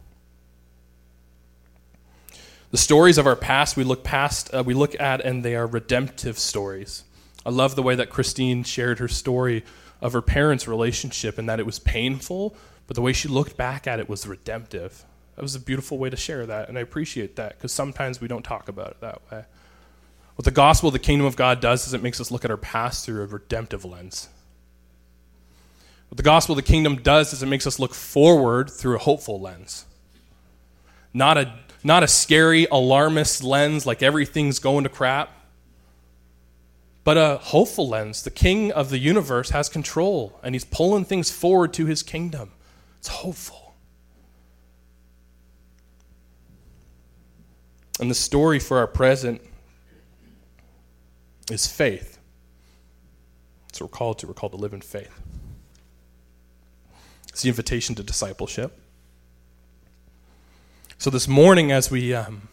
The 2.71 2.79
stories 2.79 3.17
of 3.17 3.27
our 3.27 3.37
past 3.37 3.77
we 3.77 3.85
look 3.85 4.05
past, 4.05 4.53
uh, 4.55 4.63
we 4.65 4.75
look 4.75 4.99
at, 5.01 5.23
and 5.23 5.43
they 5.43 5.57
are 5.57 5.67
redemptive 5.67 6.39
stories. 6.39 7.05
I 7.47 7.51
love 7.51 7.77
the 7.77 7.83
way 7.83 7.95
that 7.95 8.11
Christine 8.11 8.63
shared 8.63 8.99
her 8.99 9.09
story 9.09 9.65
of 10.03 10.13
her 10.13 10.21
parents' 10.21 10.69
relationship 10.69 11.39
and 11.39 11.49
that 11.49 11.61
it 11.61 11.67
was 11.67 11.79
painful, 11.79 12.55
but 12.87 12.95
the 12.95 13.01
way 13.03 13.13
she 13.13 13.27
looked 13.29 13.57
back 13.57 13.87
at 13.87 14.01
it 14.01 14.09
was 14.09 14.27
redemptive. 14.27 15.05
That 15.37 15.43
was 15.43 15.55
a 15.55 15.61
beautiful 15.61 15.99
way 15.99 16.11
to 16.11 16.17
share 16.17 16.45
that, 16.47 16.69
and 16.69 16.77
I 16.77 16.83
appreciate 16.83 17.37
that 17.37 17.57
because 17.57 17.73
sometimes 17.73 18.21
we 18.21 18.29
don't 18.29 18.45
talk 18.45 18.69
about 18.69 18.91
it 18.91 19.01
that 19.01 19.23
way. 19.31 19.45
What 20.39 20.45
the 20.45 20.53
gospel 20.53 20.87
of 20.87 20.93
the 20.93 21.01
kingdom 21.01 21.27
of 21.27 21.35
God 21.35 21.61
does 21.61 21.85
is 21.89 21.95
it 21.95 22.01
makes 22.01 22.21
us 22.21 22.31
look 22.31 22.45
at 22.45 22.51
our 22.53 22.57
past 22.57 23.05
through 23.05 23.25
a 23.25 23.27
redemptive 23.27 23.85
lens. 23.85 24.29
What 26.09 26.17
the 26.17 26.23
gospel 26.23 26.53
of 26.53 26.65
the 26.65 26.71
kingdom 26.71 27.03
does 27.03 27.33
is 27.33 27.43
it 27.43 27.47
makes 27.47 27.67
us 27.67 27.81
look 27.81 27.93
forward 27.93 28.71
through 28.71 28.95
a 28.95 29.01
hopeful 29.01 29.41
lens. 29.41 29.85
Not 31.13 31.39
a, 31.39 31.59
not 31.83 32.05
a 32.05 32.07
scary, 32.07 32.69
alarmist 32.71 33.43
lens 33.43 33.85
like 33.85 34.01
everything's 34.01 34.61
going 34.61 34.85
to 34.85 34.89
crap, 34.89 35.33
but 37.03 37.17
a 37.17 37.39
hopeful 37.39 37.89
lens. 37.89 38.23
The 38.23 38.31
king 38.31 38.71
of 38.71 38.91
the 38.91 38.99
universe 38.99 39.51
has 39.51 39.69
control, 39.69 40.39
and 40.45 40.55
he's 40.55 40.65
pulling 40.65 41.05
things 41.05 41.33
forward 41.33 41.73
to 41.75 41.87
his 41.87 42.05
kingdom. 42.05 42.53
It's 43.01 43.09
hopeful. 43.09 43.75
And 47.99 48.09
the 48.09 48.15
story 48.15 48.61
for 48.61 48.79
our 48.79 48.87
present 48.87 49.43
is 51.51 51.67
faith. 51.67 52.19
So 53.73 53.85
we're 53.85 53.91
called 53.91 54.19
to. 54.21 54.27
We're 54.27 54.35
called 54.35 54.53
to 54.53 54.59
live 54.59 54.73
in 54.73 54.81
faith. 54.81 55.21
It's 57.29 57.43
the 57.43 57.49
invitation 57.49 57.95
to 57.97 58.03
discipleship. 58.03 58.81
So 60.99 61.11
this 61.11 61.29
morning, 61.29 61.71
as 61.71 61.91
we 61.91 62.13
um, 62.15 62.49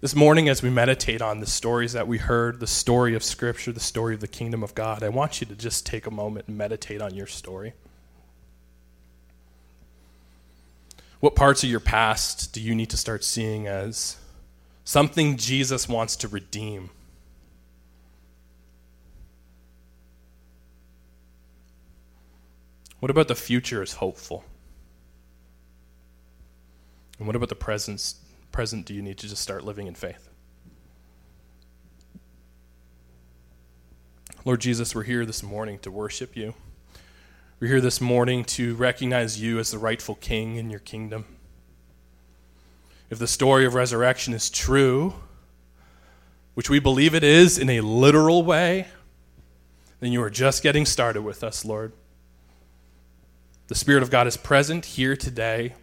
this 0.00 0.14
morning, 0.14 0.48
as 0.48 0.62
we 0.62 0.70
meditate 0.70 1.22
on 1.22 1.40
the 1.40 1.46
stories 1.46 1.92
that 1.92 2.08
we 2.08 2.18
heard, 2.18 2.60
the 2.60 2.66
story 2.66 3.14
of 3.14 3.22
Scripture, 3.22 3.72
the 3.72 3.80
story 3.80 4.14
of 4.14 4.20
the 4.20 4.28
kingdom 4.28 4.62
of 4.62 4.74
God, 4.74 5.02
I 5.02 5.08
want 5.10 5.40
you 5.40 5.46
to 5.46 5.54
just 5.54 5.86
take 5.86 6.06
a 6.06 6.10
moment 6.10 6.48
and 6.48 6.58
meditate 6.58 7.00
on 7.00 7.14
your 7.14 7.26
story. 7.26 7.74
What 11.20 11.36
parts 11.36 11.62
of 11.62 11.70
your 11.70 11.80
past 11.80 12.52
do 12.52 12.60
you 12.60 12.74
need 12.74 12.90
to 12.90 12.96
start 12.96 13.24
seeing 13.24 13.66
as 13.66 14.16
something 14.84 15.36
Jesus 15.36 15.88
wants 15.88 16.14
to 16.16 16.28
redeem? 16.28 16.90
What 23.00 23.10
about 23.10 23.28
the 23.28 23.34
future 23.34 23.82
is 23.82 23.94
hopeful? 23.94 24.44
And 27.18 27.26
what 27.26 27.36
about 27.36 27.48
the 27.48 27.54
present? 27.54 28.14
Present, 28.52 28.86
do 28.86 28.94
you 28.94 29.02
need 29.02 29.18
to 29.18 29.28
just 29.28 29.42
start 29.42 29.64
living 29.64 29.86
in 29.86 29.94
faith? 29.94 30.28
Lord 34.44 34.60
Jesus, 34.60 34.94
we're 34.94 35.04
here 35.04 35.24
this 35.24 35.42
morning 35.42 35.78
to 35.80 35.90
worship 35.90 36.36
you. 36.36 36.54
We're 37.60 37.68
here 37.68 37.80
this 37.80 38.00
morning 38.00 38.44
to 38.44 38.74
recognize 38.74 39.40
you 39.40 39.58
as 39.58 39.70
the 39.70 39.78
rightful 39.78 40.16
king 40.16 40.56
in 40.56 40.70
your 40.70 40.80
kingdom. 40.80 41.24
If 43.14 43.20
the 43.20 43.28
story 43.28 43.64
of 43.64 43.74
resurrection 43.74 44.34
is 44.34 44.50
true, 44.50 45.14
which 46.54 46.68
we 46.68 46.80
believe 46.80 47.14
it 47.14 47.22
is 47.22 47.58
in 47.58 47.70
a 47.70 47.80
literal 47.80 48.42
way, 48.42 48.88
then 50.00 50.10
you 50.10 50.20
are 50.20 50.30
just 50.30 50.64
getting 50.64 50.84
started 50.84 51.22
with 51.22 51.44
us, 51.44 51.64
Lord. 51.64 51.92
The 53.68 53.76
Spirit 53.76 54.02
of 54.02 54.10
God 54.10 54.26
is 54.26 54.36
present 54.36 54.84
here 54.84 55.14
today. 55.16 55.74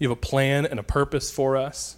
You 0.00 0.08
have 0.08 0.18
a 0.18 0.20
plan 0.20 0.66
and 0.66 0.80
a 0.80 0.82
purpose 0.82 1.30
for 1.30 1.56
us. 1.56 1.94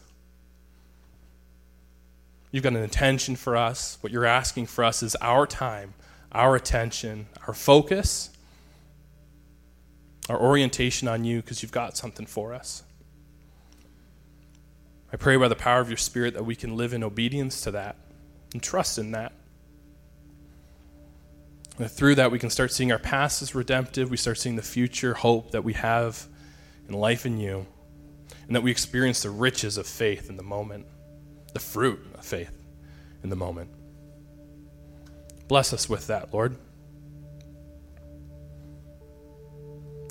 You've 2.53 2.63
got 2.63 2.75
an 2.75 2.83
intention 2.83 3.37
for 3.37 3.57
us. 3.57 3.97
What 4.03 4.13
you're 4.13 4.27
asking 4.27 4.67
for 4.67 4.85
us 4.85 5.03
is 5.03 5.17
our 5.23 5.47
time, 5.47 5.95
our 6.31 6.57
attention, 6.57 7.25
our 7.47 7.55
focus, 7.55 8.29
our 10.29 10.39
orientation 10.39 11.09
on 11.09 11.25
you 11.25 11.41
because 11.41 11.63
you've 11.63 11.73
got 11.73 11.97
something 11.97 12.27
for 12.27 12.53
us. 12.53 12.83
I 15.13 15.17
pray 15.17 15.37
by 15.37 15.49
the 15.49 15.55
power 15.55 15.81
of 15.81 15.89
your 15.89 15.97
Spirit 15.97 16.35
that 16.35 16.45
we 16.45 16.57
can 16.57 16.77
live 16.77 16.93
in 16.93 17.05
obedience 17.05 17.61
to 17.63 17.71
that 17.73 17.97
and 18.53 18.63
trust 18.63 18.99
in 18.99 19.13
that. 19.13 19.33
And 21.79 21.91
through 21.91 22.17
that, 22.17 22.31
we 22.31 22.39
can 22.39 22.51
start 22.51 22.73
seeing 22.73 22.91
our 22.91 22.99
past 22.99 23.43
as 23.43 23.55
redemptive. 23.55 24.11
We 24.11 24.17
start 24.17 24.39
seeing 24.39 24.57
the 24.57 24.63
future 24.63 25.15
hope 25.15 25.51
that 25.51 25.63
we 25.63 25.75
have 25.75 26.27
in 26.89 26.95
life 26.95 27.27
in 27.27 27.39
you. 27.39 27.67
And 28.47 28.57
that 28.57 28.63
we 28.63 28.71
experience 28.71 29.23
the 29.23 29.31
riches 29.31 29.77
of 29.77 29.87
faith 29.87 30.31
in 30.31 30.37
the 30.37 30.43
moment, 30.43 30.87
the 31.53 31.61
fruit 31.61 32.01
of 32.15 32.25
faith 32.25 32.57
in 33.23 33.31
the 33.31 33.37
moment. 33.37 33.71
Bless 35.49 35.73
us 35.73 35.89
with 35.89 36.07
that, 36.07 36.33
Lord. 36.33 36.57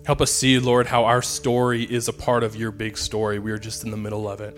Help 0.05 0.21
us 0.21 0.31
see, 0.31 0.60
Lord, 0.60 0.88
how 0.88 1.05
our 1.05 1.21
story 1.21 1.84
is 1.84 2.08
a 2.08 2.13
part 2.13 2.43
of 2.43 2.55
your 2.55 2.71
big 2.71 2.97
story. 2.97 3.39
We 3.39 3.51
are 3.51 3.58
just 3.58 3.84
in 3.84 3.91
the 3.91 3.97
middle 3.97 4.29
of 4.29 4.39
it. 4.39 4.55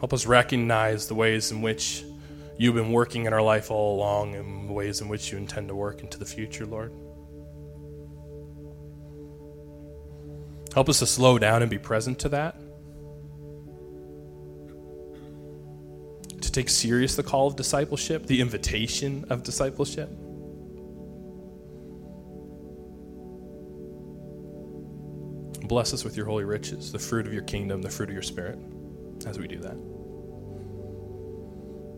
Help 0.00 0.14
us 0.14 0.26
recognize 0.26 1.08
the 1.08 1.14
ways 1.14 1.52
in 1.52 1.60
which 1.60 2.04
you've 2.56 2.74
been 2.74 2.90
working 2.90 3.26
in 3.26 3.32
our 3.32 3.42
life 3.42 3.70
all 3.70 3.96
along 3.96 4.34
and 4.34 4.68
the 4.68 4.72
ways 4.72 5.00
in 5.02 5.08
which 5.08 5.30
you 5.30 5.38
intend 5.38 5.68
to 5.68 5.74
work 5.74 6.02
into 6.02 6.18
the 6.18 6.24
future, 6.24 6.64
Lord. 6.66 6.90
Help 10.74 10.88
us 10.88 11.00
to 11.00 11.06
slow 11.06 11.38
down 11.38 11.62
and 11.62 11.70
be 11.70 11.78
present 11.78 12.18
to 12.20 12.30
that. 12.30 12.56
To 16.40 16.52
take 16.52 16.70
serious 16.70 17.14
the 17.16 17.22
call 17.22 17.46
of 17.48 17.56
discipleship, 17.56 18.26
the 18.26 18.40
invitation 18.40 19.26
of 19.28 19.42
discipleship. 19.42 20.08
Bless 25.68 25.92
us 25.92 26.04
with 26.04 26.16
your 26.16 26.26
holy 26.26 26.44
riches, 26.44 26.90
the 26.90 26.98
fruit 26.98 27.26
of 27.26 27.32
your 27.32 27.42
kingdom, 27.42 27.82
the 27.82 27.90
fruit 27.90 28.08
of 28.08 28.14
your 28.14 28.22
spirit, 28.22 28.58
as 29.26 29.38
we 29.38 29.48
do 29.48 29.58
that. 29.58 29.76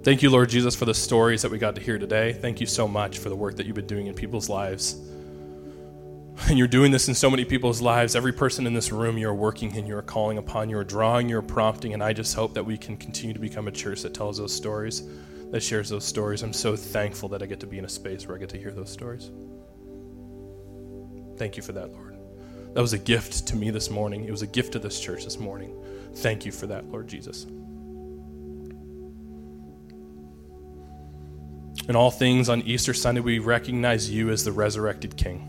Thank 0.04 0.22
you, 0.22 0.30
Lord 0.30 0.48
Jesus, 0.48 0.74
for 0.74 0.84
the 0.84 0.94
stories 0.94 1.42
that 1.42 1.50
we 1.50 1.58
got 1.58 1.76
to 1.76 1.80
hear 1.80 1.96
today. 1.96 2.32
Thank 2.32 2.60
you 2.60 2.66
so 2.66 2.88
much 2.88 3.18
for 3.18 3.28
the 3.28 3.36
work 3.36 3.56
that 3.56 3.66
you've 3.66 3.76
been 3.76 3.86
doing 3.86 4.08
in 4.08 4.14
people's 4.14 4.48
lives. 4.48 4.96
And 6.48 6.58
you're 6.58 6.66
doing 6.66 6.90
this 6.90 7.06
in 7.06 7.14
so 7.14 7.30
many 7.30 7.44
people's 7.44 7.80
lives. 7.80 8.16
Every 8.16 8.32
person 8.32 8.66
in 8.66 8.74
this 8.74 8.90
room, 8.90 9.16
you're 9.16 9.34
working 9.34 9.76
and 9.76 9.86
you're 9.86 10.02
calling 10.02 10.38
upon, 10.38 10.68
you're 10.68 10.82
drawing, 10.82 11.28
you're 11.28 11.42
prompting. 11.42 11.94
And 11.94 12.02
I 12.02 12.12
just 12.12 12.34
hope 12.34 12.54
that 12.54 12.64
we 12.64 12.76
can 12.76 12.96
continue 12.96 13.32
to 13.32 13.38
become 13.38 13.68
a 13.68 13.70
church 13.70 14.02
that 14.02 14.12
tells 14.12 14.38
those 14.38 14.52
stories, 14.52 15.04
that 15.52 15.62
shares 15.62 15.88
those 15.88 16.04
stories. 16.04 16.42
I'm 16.42 16.52
so 16.52 16.74
thankful 16.74 17.28
that 17.28 17.42
I 17.42 17.46
get 17.46 17.60
to 17.60 17.66
be 17.66 17.78
in 17.78 17.84
a 17.84 17.88
space 17.88 18.26
where 18.26 18.36
I 18.36 18.40
get 18.40 18.48
to 18.48 18.58
hear 18.58 18.72
those 18.72 18.90
stories. 18.90 19.30
Thank 21.36 21.56
you 21.56 21.62
for 21.62 21.72
that, 21.72 21.92
Lord. 21.92 22.16
That 22.74 22.80
was 22.80 22.94
a 22.94 22.98
gift 22.98 23.46
to 23.48 23.56
me 23.56 23.70
this 23.70 23.90
morning. 23.90 24.24
It 24.24 24.30
was 24.30 24.42
a 24.42 24.46
gift 24.46 24.72
to 24.72 24.78
this 24.78 24.98
church 24.98 25.24
this 25.24 25.38
morning. 25.38 25.76
Thank 26.14 26.46
you 26.46 26.52
for 26.52 26.66
that, 26.68 26.88
Lord 26.90 27.08
Jesus. 27.08 27.44
In 31.88 31.96
all 31.96 32.10
things 32.10 32.48
on 32.48 32.62
Easter 32.62 32.94
Sunday, 32.94 33.20
we 33.20 33.38
recognize 33.38 34.10
you 34.10 34.30
as 34.30 34.44
the 34.44 34.52
resurrected 34.52 35.16
King. 35.16 35.48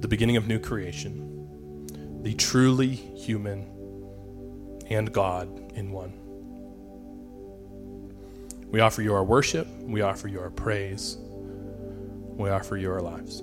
The 0.00 0.08
beginning 0.08 0.36
of 0.36 0.46
new 0.46 0.58
creation, 0.58 2.22
the 2.22 2.34
truly 2.34 2.94
human 2.94 3.66
and 4.88 5.12
God 5.12 5.72
in 5.74 5.90
one. 5.90 6.12
We 8.70 8.80
offer 8.80 9.02
you 9.02 9.14
our 9.14 9.24
worship, 9.24 9.66
we 9.80 10.00
offer 10.00 10.28
you 10.28 10.40
our 10.40 10.50
praise 10.50 11.18
we 12.40 12.48
offer 12.48 12.76
you 12.76 12.90
our 12.90 13.02
lives. 13.02 13.42